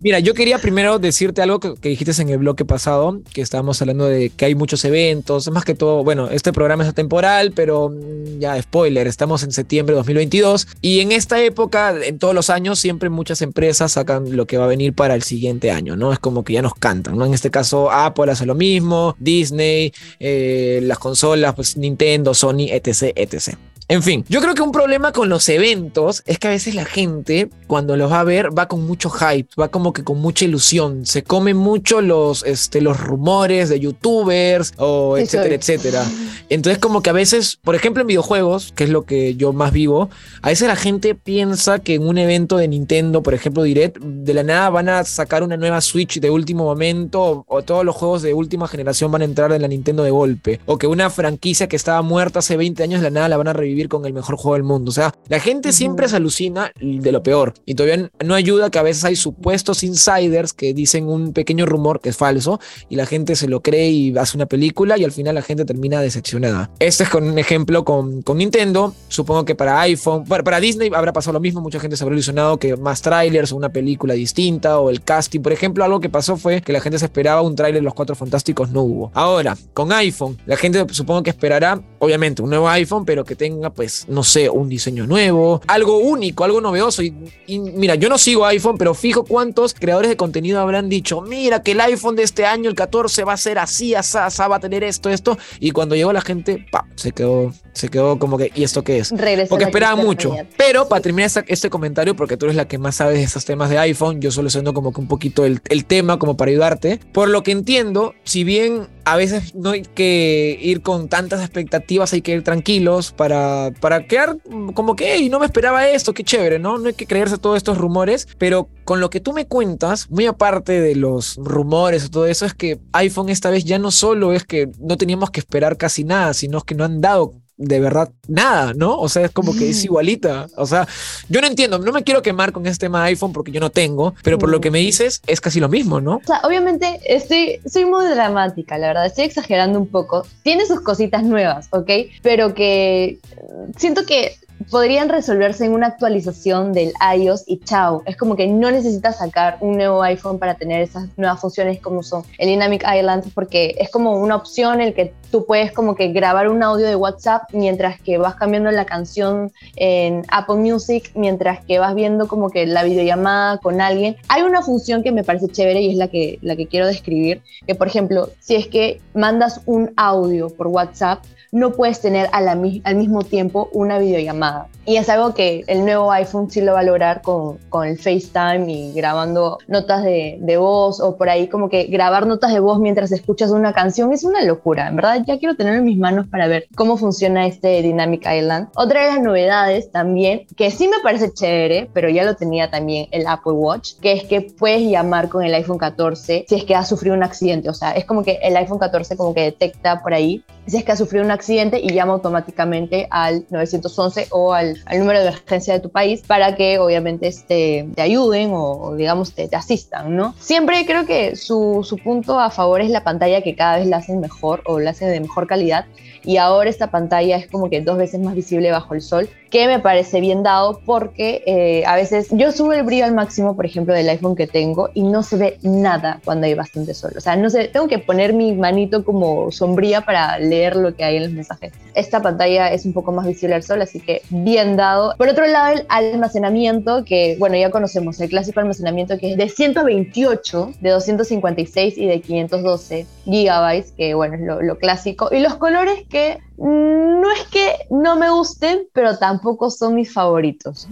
Mira, 0.00 0.18
yo 0.18 0.34
quería 0.34 0.58
primero 0.58 0.98
decirte 0.98 1.42
algo 1.42 1.58
que, 1.58 1.74
que 1.80 1.88
dijiste 1.88 2.20
en 2.20 2.28
el 2.28 2.38
bloque 2.38 2.64
pasado, 2.64 3.22
que 3.32 3.40
estábamos 3.40 3.80
hablando 3.80 4.06
de 4.06 4.30
que 4.30 4.44
hay 4.44 4.54
muchos 4.54 4.84
eventos, 4.84 5.50
más 5.50 5.64
que 5.64 5.74
todo, 5.74 6.04
bueno, 6.04 6.28
este 6.28 6.52
programa 6.52 6.84
es 6.84 6.90
atemporal, 6.90 7.52
pero 7.52 7.88
mm, 7.88 8.38
ya, 8.38 8.60
spoiler, 8.60 9.06
estamos 9.06 9.42
en 9.42 9.52
septiembre 9.52 9.94
de 9.94 9.98
2022 9.98 10.68
y 10.80 11.00
en 11.00 11.10
esta 11.10 11.42
época, 11.42 11.94
en 12.04 12.18
todos 12.18 12.34
los 12.34 12.50
años, 12.50 12.78
siempre 12.78 13.08
muchas 13.08 13.40
empresas 13.42 13.92
sacan 13.92 14.36
lo 14.36 14.46
que 14.46 14.58
va 14.58 14.64
a 14.64 14.68
venir 14.68 14.92
para 14.92 15.14
el 15.14 15.22
siguiente 15.22 15.70
año, 15.70 15.96
¿no? 15.96 16.12
Es 16.12 16.18
como 16.18 16.44
que 16.44 16.52
ya 16.52 16.62
nos 16.62 16.74
cantan, 16.74 17.16
¿no? 17.16 17.24
En 17.24 17.34
este 17.34 17.50
caso, 17.50 17.90
Apple 17.90 18.30
hace 18.30 18.46
lo 18.46 18.54
mismo, 18.54 19.16
Disney, 19.18 19.92
eh, 20.20 20.80
las 20.82 20.98
consolas, 20.98 21.54
pues 21.54 21.76
Nintendo, 21.76 22.34
Sony, 22.34 22.68
etc, 22.70 23.12
etc. 23.16 23.56
En 23.86 24.02
fin, 24.02 24.24
yo 24.30 24.40
creo 24.40 24.54
que 24.54 24.62
un 24.62 24.72
problema 24.72 25.12
con 25.12 25.28
los 25.28 25.46
eventos 25.50 26.22
es 26.24 26.38
que 26.38 26.48
a 26.48 26.52
veces 26.52 26.74
la 26.74 26.86
gente 26.86 27.50
cuando 27.66 27.98
los 27.98 28.10
va 28.10 28.20
a 28.20 28.24
ver 28.24 28.56
va 28.56 28.66
con 28.66 28.86
mucho 28.86 29.10
hype, 29.10 29.48
va 29.60 29.68
como 29.68 29.92
que 29.92 30.02
con 30.02 30.20
mucha 30.20 30.46
ilusión, 30.46 31.04
se 31.04 31.22
come 31.22 31.52
mucho 31.52 32.00
los, 32.00 32.44
este, 32.44 32.80
los 32.80 32.98
rumores 32.98 33.68
de 33.68 33.80
youtubers 33.80 34.72
o 34.78 35.18
etcétera, 35.18 35.54
etcétera. 35.54 36.04
Entonces 36.48 36.78
como 36.78 37.02
que 37.02 37.10
a 37.10 37.12
veces, 37.12 37.58
por 37.62 37.74
ejemplo 37.74 38.00
en 38.00 38.06
videojuegos, 38.06 38.72
que 38.74 38.84
es 38.84 38.90
lo 38.90 39.04
que 39.04 39.34
yo 39.34 39.52
más 39.52 39.72
vivo, 39.72 40.08
a 40.40 40.48
veces 40.48 40.66
la 40.66 40.76
gente 40.76 41.14
piensa 41.14 41.78
que 41.78 41.94
en 41.94 42.06
un 42.06 42.16
evento 42.16 42.56
de 42.56 42.68
Nintendo, 42.68 43.22
por 43.22 43.34
ejemplo 43.34 43.64
Direct, 43.64 43.98
de 43.98 44.32
la 44.32 44.44
nada 44.44 44.70
van 44.70 44.88
a 44.88 45.04
sacar 45.04 45.42
una 45.42 45.58
nueva 45.58 45.82
Switch 45.82 46.20
de 46.20 46.30
último 46.30 46.64
momento 46.64 47.22
o, 47.22 47.44
o 47.46 47.62
todos 47.62 47.84
los 47.84 47.94
juegos 47.94 48.22
de 48.22 48.32
última 48.32 48.66
generación 48.66 49.12
van 49.12 49.22
a 49.22 49.26
entrar 49.26 49.52
en 49.52 49.60
la 49.60 49.68
Nintendo 49.68 50.04
de 50.04 50.10
golpe, 50.10 50.60
o 50.64 50.78
que 50.78 50.86
una 50.86 51.10
franquicia 51.10 51.68
que 51.68 51.76
estaba 51.76 52.00
muerta 52.00 52.38
hace 52.38 52.56
20 52.56 52.82
años 52.82 53.02
de 53.02 53.10
la 53.10 53.14
nada 53.14 53.28
la 53.28 53.36
van 53.36 53.48
a 53.48 53.52
revivir 53.52 53.73
con 53.88 54.06
el 54.06 54.12
mejor 54.12 54.36
juego 54.36 54.54
del 54.54 54.62
mundo. 54.62 54.90
O 54.90 54.92
sea, 54.92 55.14
la 55.28 55.40
gente 55.40 55.72
siempre 55.72 56.08
se 56.08 56.16
alucina 56.16 56.72
de 56.80 57.12
lo 57.12 57.22
peor 57.22 57.54
y 57.66 57.74
todavía 57.74 58.10
no 58.24 58.34
ayuda 58.34 58.70
que 58.70 58.78
a 58.78 58.82
veces 58.82 59.04
hay 59.04 59.16
supuestos 59.16 59.82
insiders 59.82 60.52
que 60.52 60.72
dicen 60.72 61.08
un 61.08 61.32
pequeño 61.32 61.66
rumor 61.66 62.00
que 62.00 62.10
es 62.10 62.16
falso 62.16 62.60
y 62.88 62.96
la 62.96 63.06
gente 63.06 63.36
se 63.36 63.48
lo 63.48 63.60
cree 63.60 63.90
y 63.90 64.16
hace 64.16 64.36
una 64.36 64.46
película 64.46 64.96
y 64.98 65.04
al 65.04 65.12
final 65.12 65.34
la 65.34 65.42
gente 65.42 65.64
termina 65.64 66.00
decepcionada. 66.00 66.70
Este 66.78 67.04
es 67.04 67.10
con 67.10 67.24
un 67.24 67.38
ejemplo 67.38 67.84
con, 67.84 68.22
con 68.22 68.38
Nintendo. 68.38 68.94
Supongo 69.08 69.44
que 69.44 69.54
para 69.54 69.80
iPhone, 69.80 70.24
para, 70.24 70.42
para 70.42 70.60
Disney 70.60 70.90
habrá 70.94 71.12
pasado 71.12 71.34
lo 71.34 71.40
mismo. 71.40 71.60
Mucha 71.60 71.80
gente 71.80 71.96
se 71.96 72.04
habrá 72.04 72.14
ilusionado 72.14 72.58
que 72.58 72.76
más 72.76 73.02
trailers 73.02 73.52
o 73.52 73.56
una 73.56 73.70
película 73.70 74.14
distinta 74.14 74.78
o 74.78 74.90
el 74.90 75.02
casting. 75.02 75.40
Por 75.40 75.52
ejemplo, 75.52 75.84
algo 75.84 76.00
que 76.00 76.08
pasó 76.08 76.36
fue 76.36 76.62
que 76.62 76.72
la 76.72 76.80
gente 76.80 76.98
se 76.98 77.06
esperaba 77.06 77.42
un 77.42 77.54
trailer 77.56 77.80
de 77.80 77.84
Los 77.84 77.94
Cuatro 77.94 78.14
Fantásticos, 78.14 78.70
no 78.70 78.82
hubo. 78.82 79.10
Ahora, 79.14 79.56
con 79.72 79.92
iPhone, 79.92 80.38
la 80.46 80.56
gente 80.56 80.84
supongo 80.90 81.22
que 81.22 81.30
esperará, 81.30 81.80
obviamente, 81.98 82.42
un 82.42 82.50
nuevo 82.50 82.68
iPhone, 82.68 83.04
pero 83.04 83.24
que 83.24 83.36
tenga 83.36 83.63
tenga, 83.64 83.74
pues, 83.74 84.06
no 84.08 84.22
sé, 84.22 84.50
un 84.50 84.68
diseño 84.68 85.06
nuevo, 85.06 85.62
algo 85.66 85.98
único, 85.98 86.44
algo 86.44 86.60
novedoso. 86.60 87.02
Y, 87.02 87.14
y 87.46 87.58
mira, 87.58 87.94
yo 87.94 88.08
no 88.08 88.18
sigo 88.18 88.44
iPhone, 88.44 88.76
pero 88.78 88.94
fijo 88.94 89.24
cuántos 89.24 89.74
creadores 89.74 90.10
de 90.10 90.16
contenido 90.16 90.60
habrán 90.60 90.88
dicho, 90.88 91.20
mira 91.22 91.62
que 91.62 91.72
el 91.72 91.80
iPhone 91.80 92.16
de 92.16 92.22
este 92.22 92.44
año, 92.44 92.68
el 92.68 92.76
14, 92.76 93.24
va 93.24 93.32
a 93.32 93.36
ser 93.36 93.58
así, 93.58 93.94
asá, 93.94 94.26
asá, 94.26 94.48
va 94.48 94.56
a 94.56 94.60
tener 94.60 94.84
esto, 94.84 95.08
esto. 95.08 95.38
Y 95.60 95.70
cuando 95.70 95.94
llegó 95.94 96.12
la 96.12 96.20
gente, 96.20 96.66
pa, 96.70 96.86
se 96.96 97.12
quedó, 97.12 97.52
se 97.72 97.88
quedó 97.88 98.18
como 98.18 98.36
que, 98.36 98.52
¿y 98.54 98.64
esto 98.64 98.84
qué 98.84 98.98
es? 98.98 99.10
Regresó 99.10 99.50
Porque 99.50 99.64
esperaba 99.64 99.96
mucho. 99.96 100.30
realidad. 100.30 100.52
Pero 100.56 100.88
para 100.88 101.00
terminar 101.00 101.30
este 101.46 101.70
comentario, 101.70 102.14
porque 102.14 102.36
tú 102.36 102.46
eres 102.46 102.56
la 102.56 102.68
que 102.68 102.78
más 102.78 102.96
sabes 102.96 103.18
de 103.18 103.24
estos 103.24 103.44
temas 103.44 103.70
de 103.70 103.78
iPhone, 103.78 104.20
yo 104.20 104.30
solo 104.30 104.50
siendo 104.50 104.74
como 104.74 104.92
que 104.92 105.00
un 105.00 105.08
poquito 105.08 105.44
el, 105.44 105.60
el 105.68 105.84
tema 105.84 106.18
como 106.18 106.36
para 106.36 106.50
ayudarte. 106.50 107.00
Por 107.12 107.28
lo 107.28 107.42
que 107.42 107.52
entiendo, 107.52 108.14
si 108.24 108.44
bien 108.44 108.88
a 109.04 109.16
veces 109.16 109.54
no 109.54 109.70
hay 109.70 109.82
que 109.82 110.58
ir 110.60 110.82
con 110.82 111.08
tantas 111.08 111.40
expectativas, 111.40 112.12
hay 112.12 112.22
que 112.22 112.32
ir 112.32 112.42
tranquilos 112.42 113.12
para, 113.12 113.70
para 113.80 114.06
quedar 114.06 114.38
como 114.74 114.96
que, 114.96 115.14
"Ey, 115.14 115.28
no 115.28 115.38
me 115.38 115.46
esperaba 115.46 115.88
esto, 115.88 116.14
qué 116.14 116.24
chévere, 116.24 116.58
¿no? 116.58 116.78
No 116.78 116.88
hay 116.88 116.94
que 116.94 117.06
creerse 117.06 117.38
todos 117.38 117.56
estos 117.56 117.78
rumores, 117.78 118.26
pero 118.38 118.68
con 118.84 119.00
lo 119.00 119.10
que 119.10 119.20
tú 119.20 119.32
me 119.32 119.46
cuentas, 119.46 120.10
muy 120.10 120.26
aparte 120.26 120.80
de 120.80 120.94
los 120.96 121.36
rumores 121.36 122.04
y 122.06 122.10
todo 122.10 122.26
eso, 122.26 122.46
es 122.46 122.54
que 122.54 122.80
iPhone 122.92 123.28
esta 123.28 123.50
vez 123.50 123.64
ya 123.64 123.78
no 123.78 123.90
solo 123.90 124.32
es 124.32 124.44
que 124.44 124.70
no 124.78 124.96
teníamos 124.96 125.30
que 125.30 125.40
esperar 125.40 125.76
casi 125.76 126.04
nada, 126.04 126.34
sino 126.34 126.60
que 126.62 126.74
no 126.74 126.84
han 126.84 127.00
dado 127.00 127.34
de 127.56 127.80
verdad 127.80 128.10
nada, 128.26 128.72
¿no? 128.74 128.98
O 128.98 129.08
sea, 129.08 129.26
es 129.26 129.30
como 129.30 129.54
que 129.56 129.70
es 129.70 129.84
igualita. 129.84 130.48
O 130.56 130.66
sea, 130.66 130.88
yo 131.28 131.40
no 131.40 131.46
entiendo, 131.46 131.78
no 131.78 131.92
me 131.92 132.02
quiero 132.02 132.22
quemar 132.22 132.52
con 132.52 132.66
este 132.66 132.86
tema 132.86 133.02
de 133.02 133.10
iPhone 133.10 133.32
porque 133.32 133.52
yo 133.52 133.60
no 133.60 133.70
tengo, 133.70 134.14
pero 134.22 134.38
por 134.38 134.48
lo 134.48 134.60
que 134.60 134.70
me 134.70 134.78
dices 134.78 135.22
es 135.26 135.40
casi 135.40 135.60
lo 135.60 135.68
mismo, 135.68 136.00
¿no? 136.00 136.16
O 136.16 136.26
sea, 136.26 136.40
obviamente 136.44 137.00
estoy, 137.06 137.60
soy 137.66 137.84
muy 137.84 138.06
dramática, 138.06 138.78
la 138.78 138.88
verdad, 138.88 139.06
estoy 139.06 139.24
exagerando 139.24 139.78
un 139.78 139.86
poco. 139.86 140.26
Tiene 140.42 140.66
sus 140.66 140.80
cositas 140.80 141.22
nuevas, 141.22 141.68
¿ok? 141.70 141.90
Pero 142.22 142.54
que 142.54 143.18
mm, 143.36 143.78
siento 143.78 144.04
que 144.04 144.36
podrían 144.70 145.08
resolverse 145.08 145.64
en 145.64 145.72
una 145.72 145.88
actualización 145.88 146.72
del 146.72 146.92
iOS 147.16 147.44
y 147.46 147.58
chao. 147.60 148.02
Es 148.06 148.16
como 148.16 148.36
que 148.36 148.46
no 148.46 148.70
necesitas 148.70 149.18
sacar 149.18 149.58
un 149.60 149.76
nuevo 149.76 150.02
iPhone 150.02 150.38
para 150.38 150.54
tener 150.54 150.82
esas 150.82 151.08
nuevas 151.16 151.40
funciones 151.40 151.80
como 151.80 152.02
son 152.02 152.22
el 152.38 152.48
Dynamic 152.48 152.82
Island, 152.82 153.32
porque 153.34 153.74
es 153.78 153.90
como 153.90 154.18
una 154.18 154.36
opción 154.36 154.80
en 154.80 154.88
el 154.88 154.94
que 154.94 155.12
tú 155.30 155.46
puedes 155.46 155.72
como 155.72 155.94
que 155.94 156.08
grabar 156.08 156.48
un 156.48 156.62
audio 156.62 156.86
de 156.86 156.96
WhatsApp 156.96 157.42
mientras 157.52 158.00
que 158.00 158.18
vas 158.18 158.36
cambiando 158.36 158.70
la 158.70 158.84
canción 158.84 159.52
en 159.76 160.22
Apple 160.28 160.56
Music, 160.56 161.10
mientras 161.14 161.64
que 161.64 161.78
vas 161.78 161.94
viendo 161.94 162.28
como 162.28 162.50
que 162.50 162.66
la 162.66 162.84
videollamada 162.84 163.58
con 163.58 163.80
alguien. 163.80 164.16
Hay 164.28 164.42
una 164.42 164.62
función 164.62 165.02
que 165.02 165.12
me 165.12 165.24
parece 165.24 165.48
chévere 165.48 165.80
y 165.80 165.90
es 165.90 165.96
la 165.96 166.08
que, 166.08 166.38
la 166.42 166.56
que 166.56 166.66
quiero 166.66 166.86
describir, 166.86 167.42
que 167.66 167.74
por 167.74 167.86
ejemplo, 167.86 168.30
si 168.40 168.54
es 168.54 168.68
que 168.68 169.00
mandas 169.14 169.60
un 169.66 169.92
audio 169.96 170.48
por 170.50 170.68
WhatsApp, 170.68 171.24
no 171.54 171.72
puedes 171.72 172.00
tener 172.00 172.28
a 172.32 172.40
la 172.40 172.52
al 172.84 172.96
mismo 172.96 173.22
tiempo 173.22 173.68
una 173.72 173.98
videollamada. 173.98 174.43
ma 174.44 174.68
Y 174.86 174.96
es 174.96 175.08
algo 175.08 175.34
que 175.34 175.64
el 175.66 175.84
nuevo 175.84 176.12
iPhone 176.12 176.50
sí 176.50 176.60
lo 176.60 176.74
va 176.74 176.80
a 176.80 176.82
lograr 176.82 177.22
con, 177.22 177.58
con 177.68 177.86
el 177.86 177.98
FaceTime 177.98 178.70
y 178.70 178.92
grabando 178.92 179.58
notas 179.66 180.02
de, 180.04 180.38
voz 180.58 181.00
o 181.00 181.16
por 181.16 181.28
ahí 181.28 181.48
como 181.48 181.68
que 181.68 181.84
grabar 181.84 182.26
notas 182.26 182.52
de 182.52 182.60
voz 182.60 182.78
mientras 182.78 183.10
escuchas 183.10 183.50
una 183.50 183.72
canción 183.72 184.12
es 184.12 184.24
una 184.24 184.44
locura. 184.44 184.88
En 184.88 184.96
verdad 184.96 185.22
ya 185.26 185.38
quiero 185.38 185.56
tenerlo 185.56 185.80
en 185.80 185.84
mis 185.84 185.98
manos 185.98 186.26
para 186.28 186.46
ver 186.46 186.66
cómo 186.76 186.96
funciona 186.96 187.46
este 187.46 187.82
Dynamic 187.82 188.24
Island. 188.30 188.68
Otra 188.76 189.04
de 189.04 189.14
las 189.14 189.20
novedades 189.20 189.90
también, 189.90 190.46
que 190.56 190.70
sí 190.70 190.86
me 190.86 191.00
parece 191.02 191.32
chévere, 191.32 191.90
pero 191.92 192.08
ya 192.08 192.24
lo 192.24 192.36
tenía 192.36 192.70
también 192.70 193.08
el 193.10 193.26
Apple 193.26 193.52
Watch, 193.52 193.94
que 194.00 194.12
es 194.12 194.24
que 194.24 194.42
puedes 194.42 194.82
llamar 194.82 195.28
con 195.28 195.42
el 195.42 195.54
iPhone 195.54 195.78
14 195.78 196.44
si 196.48 196.54
es 196.54 196.64
que 196.64 196.74
has 196.74 196.88
sufrido 196.88 197.16
un 197.16 197.22
accidente. 197.22 197.68
O 197.68 197.74
sea, 197.74 197.92
es 197.92 198.04
como 198.04 198.22
que 198.22 198.38
el 198.42 198.56
iPhone 198.56 198.78
14 198.78 199.16
como 199.16 199.34
que 199.34 199.42
detecta 199.42 200.02
por 200.02 200.14
ahí 200.14 200.44
si 200.66 200.78
es 200.78 200.84
que 200.84 200.92
has 200.92 200.98
sufrido 200.98 201.24
un 201.24 201.30
accidente 201.30 201.80
y 201.80 201.92
llama 201.92 202.14
automáticamente 202.14 203.06
al 203.10 203.44
911 203.50 204.28
o 204.30 204.52
al, 204.52 204.73
al 204.86 204.98
número 204.98 205.20
de 205.20 205.28
emergencia 205.28 205.74
de 205.74 205.80
tu 205.80 205.90
país 205.90 206.22
para 206.26 206.54
que 206.56 206.78
obviamente 206.78 207.26
este, 207.26 207.88
te 207.94 208.02
ayuden 208.02 208.50
o, 208.52 208.72
o, 208.72 208.94
digamos 208.94 209.34
te, 209.34 209.48
te 209.48 209.56
asistan, 209.56 210.16
¿no? 210.16 210.34
Siempre 210.38 210.84
creo 210.86 211.06
que 211.06 211.36
su, 211.36 211.84
su 211.84 211.96
punto 211.98 212.38
a 212.40 212.50
favor 212.50 212.80
es 212.80 212.90
la 212.90 213.04
pantalla 213.04 213.42
que 213.42 213.54
cada 213.54 213.78
vez 213.78 213.86
la 213.86 213.98
hacen 213.98 214.20
mejor 214.20 214.62
o 214.66 214.80
la 214.80 214.90
hacen 214.90 215.10
de 215.10 215.20
mejor 215.20 215.46
calidad 215.46 215.86
y 216.24 216.38
ahora 216.38 216.70
esta 216.70 216.90
pantalla 216.90 217.36
es 217.36 217.46
como 217.46 217.70
que 217.70 217.80
dos 217.80 217.98
veces 217.98 218.20
más 218.20 218.34
visible 218.34 218.70
bajo 218.70 218.94
el 218.94 219.02
sol, 219.02 219.28
que 219.50 219.68
me 219.68 219.78
parece 219.78 220.20
bien 220.20 220.42
dado 220.42 220.80
porque 220.84 221.44
eh, 221.46 221.84
a 221.86 221.94
veces 221.94 222.26
yo 222.32 222.50
subo 222.50 222.72
el 222.72 222.82
brillo 222.82 223.04
al 223.04 223.14
máximo, 223.14 223.54
por 223.54 223.64
ejemplo, 223.64 223.94
del 223.94 224.08
iPhone 224.08 224.34
que 224.34 224.48
tengo 224.48 224.90
y 224.94 225.04
no 225.04 225.22
se 225.22 225.36
ve 225.36 225.58
nada 225.62 226.20
cuando 226.24 226.46
hay 226.46 226.54
bastante 226.54 226.92
sol. 226.92 227.12
O 227.16 227.20
sea, 227.20 227.36
no 227.36 227.48
sé, 227.50 227.68
tengo 227.68 227.86
que 227.86 228.00
poner 228.00 228.32
mi 228.32 228.52
manito 228.52 229.04
como 229.04 229.52
sombría 229.52 230.00
para 230.00 230.40
leer 230.40 230.74
lo 230.74 230.96
que 230.96 231.04
hay 231.04 231.18
en 231.18 231.22
los 231.24 231.32
mensajes. 231.32 231.72
Esta 231.94 232.20
pantalla 232.20 232.72
es 232.72 232.84
un 232.84 232.92
poco 232.92 233.12
más 233.12 233.26
visible 233.26 233.54
al 233.54 233.62
sol, 233.62 233.80
así 233.80 234.00
que 234.00 234.22
bien 234.30 234.76
dado. 234.76 235.14
Por 235.16 235.28
otro 235.28 235.46
lado, 235.46 235.74
el 235.74 235.86
almacenamiento, 235.88 237.04
que 237.04 237.36
bueno, 237.38 237.56
ya 237.56 237.70
conocemos, 237.70 238.20
el 238.20 238.30
clásico 238.30 238.58
almacenamiento 238.58 239.18
que 239.18 239.32
es 239.32 239.36
de 239.36 239.48
128, 239.48 240.72
de 240.80 240.90
256 240.90 241.98
y 241.98 242.06
de 242.06 242.20
512 242.20 243.06
gigabytes, 243.24 243.92
que 243.92 244.14
bueno, 244.14 244.34
es 244.34 244.40
lo, 244.40 244.62
lo 244.62 244.78
clásico. 244.78 245.28
Y 245.30 245.38
los 245.38 245.54
colores 245.54 246.02
que 246.14 246.40
no 246.58 247.28
es 247.32 247.42
que 247.50 247.74
no 247.90 248.14
me 248.14 248.30
gusten, 248.30 248.86
pero 248.92 249.18
tampoco 249.18 249.68
son 249.68 249.96
mis 249.96 250.12
favoritos. 250.12 250.86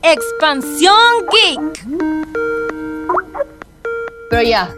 Expansión 0.00 0.94
Geek. 1.32 1.86
Pero 4.30 4.42
ya, 4.44 4.72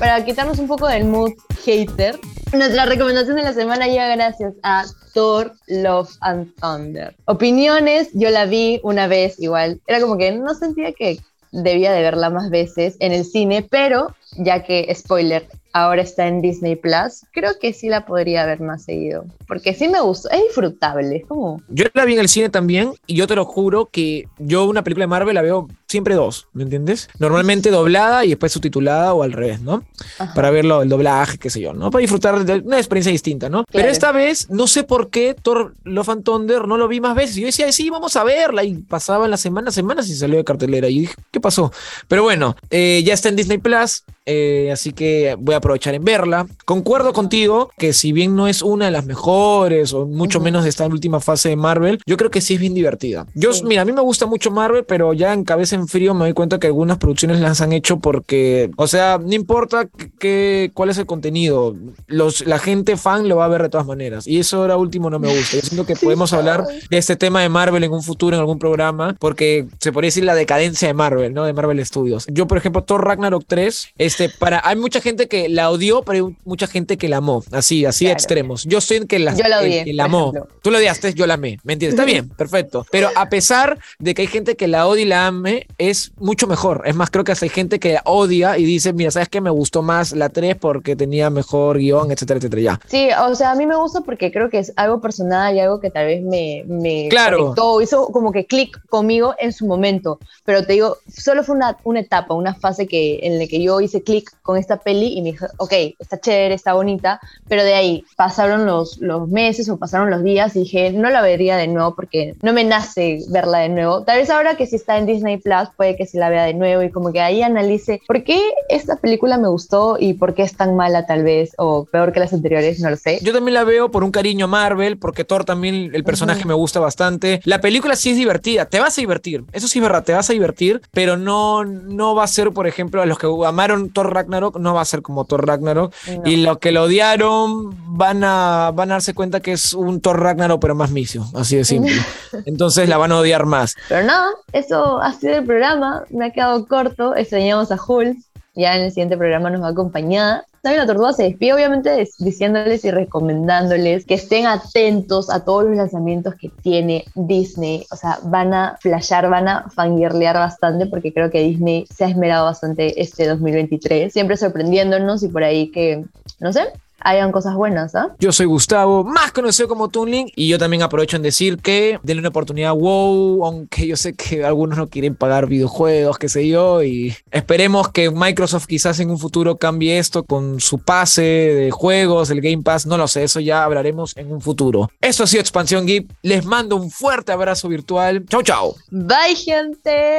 para 0.00 0.24
quitarnos 0.24 0.58
un 0.58 0.66
poco 0.66 0.88
del 0.88 1.04
mood 1.04 1.30
hater, 1.64 2.18
nuestra 2.52 2.86
recomendación 2.86 3.36
de 3.36 3.44
la 3.44 3.52
semana 3.52 3.86
llega 3.86 4.08
gracias 4.16 4.54
a 4.64 4.84
Thor, 5.14 5.52
Love 5.68 6.10
and 6.22 6.52
Thunder. 6.56 7.14
Opiniones, 7.26 8.08
yo 8.14 8.30
la 8.30 8.46
vi 8.46 8.80
una 8.82 9.06
vez 9.06 9.38
igual. 9.38 9.80
Era 9.86 10.00
como 10.00 10.18
que 10.18 10.32
no 10.32 10.54
sentía 10.54 10.92
que 10.92 11.20
debía 11.52 11.92
de 11.92 12.02
verla 12.02 12.30
más 12.30 12.50
veces 12.50 12.96
en 12.98 13.12
el 13.12 13.24
cine, 13.24 13.64
pero 13.70 14.12
ya 14.38 14.64
que, 14.64 14.92
spoiler, 14.92 15.48
ahora 15.72 16.02
está 16.02 16.26
en 16.26 16.40
Disney 16.40 16.76
Plus, 16.76 17.24
creo 17.32 17.58
que 17.60 17.72
sí 17.72 17.88
la 17.88 18.06
podría 18.06 18.46
ver 18.46 18.60
más 18.60 18.84
seguido. 18.84 19.24
Porque 19.46 19.74
sí 19.74 19.88
me 19.88 20.00
gustó, 20.00 20.30
es 20.30 20.42
disfrutable, 20.42 21.16
es 21.16 21.26
como... 21.26 21.62
Yo 21.68 21.86
la 21.94 22.04
vi 22.04 22.14
en 22.14 22.20
el 22.20 22.28
cine 22.28 22.48
también 22.48 22.92
y 23.06 23.14
yo 23.16 23.26
te 23.26 23.34
lo 23.34 23.44
juro 23.44 23.86
que 23.86 24.26
yo 24.38 24.64
una 24.66 24.82
película 24.82 25.04
de 25.04 25.08
Marvel 25.08 25.34
la 25.34 25.42
veo 25.42 25.68
siempre 25.86 26.14
dos, 26.14 26.48
¿me 26.52 26.64
entiendes? 26.64 27.08
Normalmente 27.18 27.70
doblada 27.70 28.24
y 28.24 28.30
después 28.30 28.52
subtitulada 28.52 29.14
o 29.14 29.22
al 29.22 29.32
revés, 29.32 29.60
¿no? 29.60 29.84
Ajá. 30.18 30.34
Para 30.34 30.50
verlo, 30.50 30.82
el 30.82 30.88
doblaje, 30.88 31.38
qué 31.38 31.48
sé 31.48 31.60
yo, 31.60 31.72
¿no? 31.72 31.90
Para 31.90 32.00
disfrutar 32.00 32.44
de 32.44 32.58
una 32.58 32.78
experiencia 32.78 33.12
distinta, 33.12 33.48
¿no? 33.48 33.64
Pero 33.70 33.88
esta 33.88 34.12
vez, 34.12 34.50
no 34.50 34.66
sé 34.66 34.84
por 34.84 35.10
qué 35.10 35.34
Thor 35.34 35.74
Love 35.84 36.08
and 36.10 36.24
Thunder 36.24 36.66
no 36.66 36.76
lo 36.76 36.88
vi 36.88 37.00
más 37.00 37.14
veces. 37.14 37.36
Yo 37.36 37.46
decía, 37.46 37.70
sí, 37.72 37.90
vamos 37.90 38.16
a 38.16 38.24
verla. 38.24 38.64
Y 38.64 38.74
pasaban 38.74 39.30
las 39.30 39.40
semanas, 39.40 39.74
semanas 39.74 40.08
y 40.08 40.14
salió 40.14 40.36
de 40.36 40.44
cartelera. 40.44 40.88
Y 40.88 41.00
dije, 41.00 41.14
¿qué 41.30 41.40
pasó? 41.40 41.72
Pero 42.06 42.22
bueno, 42.22 42.56
eh, 42.70 43.02
ya 43.04 43.14
está 43.14 43.28
en 43.28 43.36
Disney 43.36 43.58
Plus, 43.58 44.04
eh, 44.26 44.70
así 44.72 44.92
que 44.92 45.36
voy 45.38 45.54
a 45.54 45.57
aprovechar 45.58 45.94
en 45.94 46.04
verla. 46.04 46.46
Concuerdo 46.64 47.12
contigo 47.12 47.70
que 47.78 47.92
si 47.92 48.12
bien 48.12 48.34
no 48.36 48.48
es 48.48 48.62
una 48.62 48.86
de 48.86 48.90
las 48.90 49.04
mejores 49.06 49.92
o 49.92 50.06
mucho 50.06 50.38
Ujú. 50.38 50.44
menos 50.44 50.64
de 50.64 50.70
esta 50.70 50.86
última 50.86 51.20
fase 51.20 51.50
de 51.50 51.56
Marvel, 51.56 52.00
yo 52.06 52.16
creo 52.16 52.30
que 52.30 52.40
sí 52.40 52.54
es 52.54 52.60
bien 52.60 52.74
divertida. 52.74 53.26
Yo, 53.34 53.52
Sí. 53.52 53.62
mira, 53.64 53.82
a 53.82 53.84
mí 53.84 53.92
me 53.92 54.00
gusta 54.00 54.26
mucho 54.26 54.50
Marvel, 54.50 54.84
pero 54.84 55.12
ya 55.12 55.32
en 55.32 55.44
cabeza 55.44 55.76
en 55.76 55.88
frío 55.88 56.14
me 56.14 56.20
doy 56.24 56.32
cuenta 56.32 56.58
que 56.58 56.66
algunas 56.66 56.98
producciones 56.98 57.40
las 57.40 57.60
han 57.60 57.72
hecho 57.72 57.98
porque, 57.98 58.70
o 58.76 58.86
sea, 58.86 59.18
no 59.18 59.34
importa 59.34 59.88
que, 60.18 60.70
cuál 60.74 60.90
es 60.90 60.98
el 60.98 61.06
contenido, 61.06 61.74
los, 62.06 62.46
la 62.46 62.58
gente 62.58 62.96
fan 62.96 63.28
lo 63.28 63.36
va 63.36 63.44
a 63.44 63.48
ver 63.48 63.62
de 63.62 63.68
todas 63.68 63.86
maneras. 63.86 64.26
Y 64.26 64.38
eso 64.38 64.58
ahora 64.58 64.76
último 64.76 65.10
no 65.10 65.18
me 65.18 65.28
gusta. 65.28 65.56
Yo 65.56 65.62
siento 65.62 65.86
que 65.86 65.96
podemos 66.02 66.32
hablar 66.32 66.64
de 66.90 66.98
este 66.98 67.16
tema 67.16 67.42
de 67.42 67.48
Marvel 67.48 67.84
en 67.84 67.92
un 67.92 68.02
futuro, 68.02 68.36
en 68.36 68.40
algún 68.40 68.58
programa, 68.58 69.16
porque 69.18 69.66
se 69.80 69.92
podría 69.92 70.08
decir 70.08 70.24
la 70.24 70.34
decadencia 70.34 70.88
de 70.88 70.94
Marvel, 70.94 71.34
¿no? 71.34 71.44
De 71.44 71.52
Marvel 71.52 71.84
Studios. 71.84 72.26
Yo, 72.30 72.46
por 72.46 72.58
ejemplo, 72.58 72.82
Thor 72.84 73.04
Ragnarok 73.04 73.44
3, 73.46 73.88
este, 73.98 74.28
para, 74.28 74.60
hay 74.64 74.76
mucha 74.76 75.00
gente 75.00 75.28
que 75.28 75.47
la 75.48 75.70
odió, 75.70 76.02
pero 76.02 76.26
hay 76.28 76.36
mucha 76.44 76.66
gente 76.66 76.96
que 76.96 77.08
la 77.08 77.18
amó. 77.18 77.42
Así, 77.52 77.84
así 77.84 78.06
de 78.06 78.12
extremos. 78.12 78.64
Yo 78.64 78.80
soy 78.80 78.98
el 78.98 79.06
que 79.06 79.18
la, 79.18 79.34
Yo 79.34 79.46
la 79.48 79.60
el 79.60 79.66
odié, 79.66 79.84
que 79.84 79.92
la 79.94 80.04
amó. 80.04 80.30
ejemplo. 80.32 80.48
Tú 80.62 80.70
lo 80.70 80.78
odiaste, 80.78 81.14
yo 81.14 81.26
la 81.26 81.34
amé. 81.34 81.58
¿Me 81.64 81.74
entiendes? 81.74 81.98
Está 81.98 82.04
bien, 82.04 82.28
perfecto. 82.30 82.86
Pero 82.90 83.08
a 83.14 83.28
pesar 83.28 83.78
de 83.98 84.14
que 84.14 84.22
hay 84.22 84.28
gente 84.28 84.56
que 84.56 84.68
la 84.68 84.86
odia 84.86 85.02
y 85.02 85.06
la 85.06 85.26
ame, 85.26 85.66
es 85.78 86.12
mucho 86.18 86.46
mejor. 86.46 86.82
Es 86.86 86.94
más, 86.94 87.10
creo 87.10 87.24
que 87.24 87.32
hay 87.40 87.48
gente 87.48 87.78
que 87.78 87.94
la 87.94 88.02
odia 88.04 88.58
y 88.58 88.64
dice, 88.64 88.92
mira, 88.92 89.10
¿sabes 89.10 89.28
qué? 89.28 89.40
Me 89.40 89.50
gustó 89.50 89.82
más 89.82 90.12
la 90.12 90.28
3 90.28 90.56
porque 90.56 90.96
tenía 90.96 91.30
mejor 91.30 91.78
guion, 91.78 92.10
etcétera, 92.10 92.38
etcétera. 92.38 92.62
Ya. 92.62 92.80
Sí, 92.88 93.08
o 93.26 93.34
sea, 93.34 93.52
a 93.52 93.54
mí 93.54 93.66
me 93.66 93.76
gusta 93.76 94.00
porque 94.02 94.30
creo 94.32 94.50
que 94.50 94.58
es 94.58 94.72
algo 94.76 95.00
personal 95.00 95.54
y 95.54 95.60
algo 95.60 95.80
que 95.80 95.90
tal 95.90 96.06
vez 96.06 96.22
me, 96.22 96.64
me 96.66 97.08
Claro. 97.08 97.38
conectó, 97.38 97.80
hizo 97.80 98.06
como 98.08 98.32
que 98.32 98.46
clic 98.46 98.78
conmigo 98.88 99.34
en 99.38 99.52
su 99.52 99.66
momento. 99.66 100.18
Pero 100.44 100.64
te 100.64 100.74
digo, 100.74 100.98
solo 101.12 101.42
fue 101.44 101.54
una, 101.56 101.76
una 101.84 102.00
etapa, 102.00 102.34
una 102.34 102.54
fase 102.54 102.86
que, 102.86 103.20
en 103.22 103.38
la 103.38 103.46
que 103.46 103.62
yo 103.62 103.80
hice 103.80 104.02
clic 104.02 104.30
con 104.42 104.56
esta 104.58 104.78
peli 104.78 105.14
y 105.16 105.22
me, 105.22 105.34
dije, 105.38 105.52
ok, 105.58 105.72
está 105.98 106.20
chévere, 106.20 106.54
está 106.54 106.74
bonita, 106.74 107.20
pero 107.48 107.64
de 107.64 107.74
ahí 107.74 108.04
pasaron 108.16 108.66
los, 108.66 108.98
los 108.98 109.28
meses 109.28 109.68
o 109.68 109.76
pasaron 109.76 110.10
los 110.10 110.22
días 110.22 110.54
y 110.56 110.60
dije, 110.60 110.92
no 110.92 111.10
la 111.10 111.22
vería 111.22 111.56
de 111.56 111.68
nuevo 111.68 111.94
porque 111.94 112.34
no 112.42 112.52
me 112.52 112.64
nace 112.64 113.20
verla 113.30 113.58
de 113.58 113.68
nuevo. 113.68 114.04
Tal 114.04 114.18
vez 114.18 114.30
ahora 114.30 114.56
que 114.56 114.66
sí 114.66 114.76
está 114.76 114.98
en 114.98 115.06
Disney 115.06 115.38
Plus, 115.38 115.68
puede 115.76 115.96
que 115.96 116.06
sí 116.06 116.18
la 116.18 116.28
vea 116.28 116.44
de 116.44 116.54
nuevo 116.54 116.82
y 116.82 116.90
como 116.90 117.12
que 117.12 117.20
ahí 117.20 117.42
analice 117.42 118.00
por 118.06 118.22
qué 118.24 118.40
esta 118.68 118.96
película 118.96 119.38
me 119.38 119.48
gustó 119.48 119.96
y 119.98 120.14
por 120.14 120.34
qué 120.34 120.42
es 120.42 120.56
tan 120.56 120.76
mala 120.76 121.06
tal 121.06 121.22
vez, 121.22 121.52
o 121.58 121.84
peor 121.84 122.12
que 122.12 122.20
las 122.20 122.32
anteriores, 122.32 122.80
no 122.80 122.90
lo 122.90 122.96
sé. 122.96 123.18
Yo 123.22 123.32
también 123.32 123.54
la 123.54 123.64
veo 123.64 123.90
por 123.90 124.04
un 124.04 124.10
cariño 124.10 124.46
a 124.46 124.48
Marvel, 124.48 124.98
porque 124.98 125.24
Thor 125.24 125.44
también, 125.44 125.90
el 125.94 126.04
personaje 126.04 126.44
me 126.44 126.54
gusta 126.54 126.80
bastante. 126.80 127.40
La 127.44 127.60
película 127.60 127.96
sí 127.96 128.10
es 128.10 128.16
divertida, 128.16 128.66
te 128.66 128.80
vas 128.80 128.96
a 128.98 129.00
divertir, 129.00 129.44
eso 129.52 129.68
sí 129.68 129.78
es 129.78 129.82
verdad, 129.82 130.04
te 130.04 130.12
vas 130.12 130.28
a 130.30 130.32
divertir, 130.32 130.82
pero 130.92 131.16
no, 131.16 131.64
no 131.64 132.14
va 132.14 132.24
a 132.24 132.28
ser, 132.28 132.52
por 132.52 132.66
ejemplo, 132.66 133.02
a 133.02 133.06
los 133.06 133.18
que 133.18 133.26
amaron 133.46 133.90
Thor 133.90 134.12
Ragnarok, 134.12 134.58
no 134.58 134.74
va 134.74 134.80
a 134.80 134.84
ser 134.84 135.02
como 135.02 135.24
Thor 135.28 135.46
Ragnarok, 135.46 135.94
No. 136.08 136.22
y 136.24 136.36
los 136.38 136.58
que 136.58 136.72
lo 136.72 136.82
odiaron 136.84 137.70
van 137.96 138.24
a, 138.24 138.72
van 138.74 138.90
a 138.90 138.94
darse 138.94 139.14
cuenta 139.14 139.40
que 139.40 139.52
es 139.52 139.72
un 139.74 140.00
Thor 140.00 140.20
Ragnarok, 140.20 140.60
pero 140.60 140.74
más 140.74 140.90
misio, 140.90 141.24
así 141.34 141.56
de 141.56 141.64
simple. 141.64 141.92
Entonces 142.46 142.88
la 142.88 142.96
van 142.98 143.12
a 143.12 143.18
odiar 143.18 143.46
más. 143.46 143.76
Pero 143.88 144.04
nada, 144.06 144.26
eso 144.52 145.00
ha 145.00 145.12
sido 145.12 145.36
el 145.36 145.44
programa, 145.44 146.02
me 146.10 146.26
ha 146.26 146.30
quedado 146.30 146.66
corto, 146.66 147.14
extrañamos 147.14 147.70
a 147.70 147.76
Hulk, 147.80 148.16
ya 148.58 148.76
en 148.76 148.82
el 148.82 148.90
siguiente 148.90 149.16
programa 149.16 149.50
nos 149.50 149.62
va 149.62 149.68
a 149.68 149.70
acompañar. 149.70 150.44
También 150.62 150.80
la 150.80 150.86
tortuga 150.86 151.12
se 151.12 151.22
despide, 151.22 151.54
obviamente, 151.54 152.08
diciéndoles 152.18 152.84
y 152.84 152.90
recomendándoles 152.90 154.04
que 154.04 154.14
estén 154.14 154.46
atentos 154.46 155.30
a 155.30 155.44
todos 155.44 155.64
los 155.64 155.76
lanzamientos 155.76 156.34
que 156.34 156.48
tiene 156.48 157.04
Disney. 157.14 157.86
O 157.92 157.96
sea, 157.96 158.18
van 158.24 158.52
a 158.52 158.76
flashear, 158.80 159.30
van 159.30 159.46
a 159.46 159.70
fangirlear 159.70 160.34
bastante, 160.34 160.86
porque 160.86 161.14
creo 161.14 161.30
que 161.30 161.40
Disney 161.40 161.86
se 161.94 162.04
ha 162.04 162.08
esmerado 162.08 162.46
bastante 162.46 163.00
este 163.00 163.28
2023, 163.28 164.12
siempre 164.12 164.36
sorprendiéndonos 164.36 165.22
y 165.22 165.28
por 165.28 165.44
ahí 165.44 165.70
que, 165.70 166.04
no 166.40 166.52
sé, 166.52 166.62
hayan 167.00 167.32
cosas 167.32 167.54
buenas, 167.54 167.94
¿ah? 167.94 168.08
Yo 168.18 168.32
soy 168.32 168.46
Gustavo, 168.46 169.04
más 169.04 169.32
conocido 169.32 169.68
como 169.68 169.88
Toonlink, 169.88 170.32
y 170.34 170.48
yo 170.48 170.58
también 170.58 170.82
aprovecho 170.82 171.16
en 171.16 171.22
decir 171.22 171.58
que 171.58 171.98
denle 172.02 172.20
una 172.20 172.28
oportunidad 172.30 172.70
a 172.70 172.74
WoW, 172.74 173.44
aunque 173.44 173.86
yo 173.86 173.96
sé 173.96 174.14
que 174.14 174.44
algunos 174.44 174.78
no 174.78 174.88
quieren 174.88 175.14
pagar 175.14 175.46
videojuegos, 175.46 176.18
qué 176.18 176.28
sé 176.28 176.48
yo, 176.48 176.82
y 176.82 177.14
esperemos 177.30 177.88
que 177.88 178.10
Microsoft 178.10 178.66
quizás 178.66 179.00
en 179.00 179.10
un 179.10 179.18
futuro 179.18 179.56
cambie 179.56 179.98
esto 179.98 180.24
con 180.24 180.60
su 180.60 180.78
pase 180.78 181.22
de 181.22 181.70
juegos, 181.70 182.30
el 182.30 182.40
Game 182.40 182.62
Pass, 182.62 182.86
no 182.86 182.96
lo 182.96 183.08
sé, 183.08 183.24
eso 183.24 183.40
ya 183.40 183.64
hablaremos 183.64 184.16
en 184.16 184.32
un 184.32 184.40
futuro. 184.40 184.90
Esto 185.00 185.24
ha 185.24 185.26
sido 185.26 185.40
Expansión 185.40 185.86
Geek, 185.86 186.08
les 186.22 186.44
mando 186.44 186.76
un 186.76 186.90
fuerte 186.90 187.32
abrazo 187.32 187.68
virtual, 187.68 188.24
chau 188.26 188.42
chau. 188.42 188.76
Bye, 188.90 189.36
gente. 189.36 190.18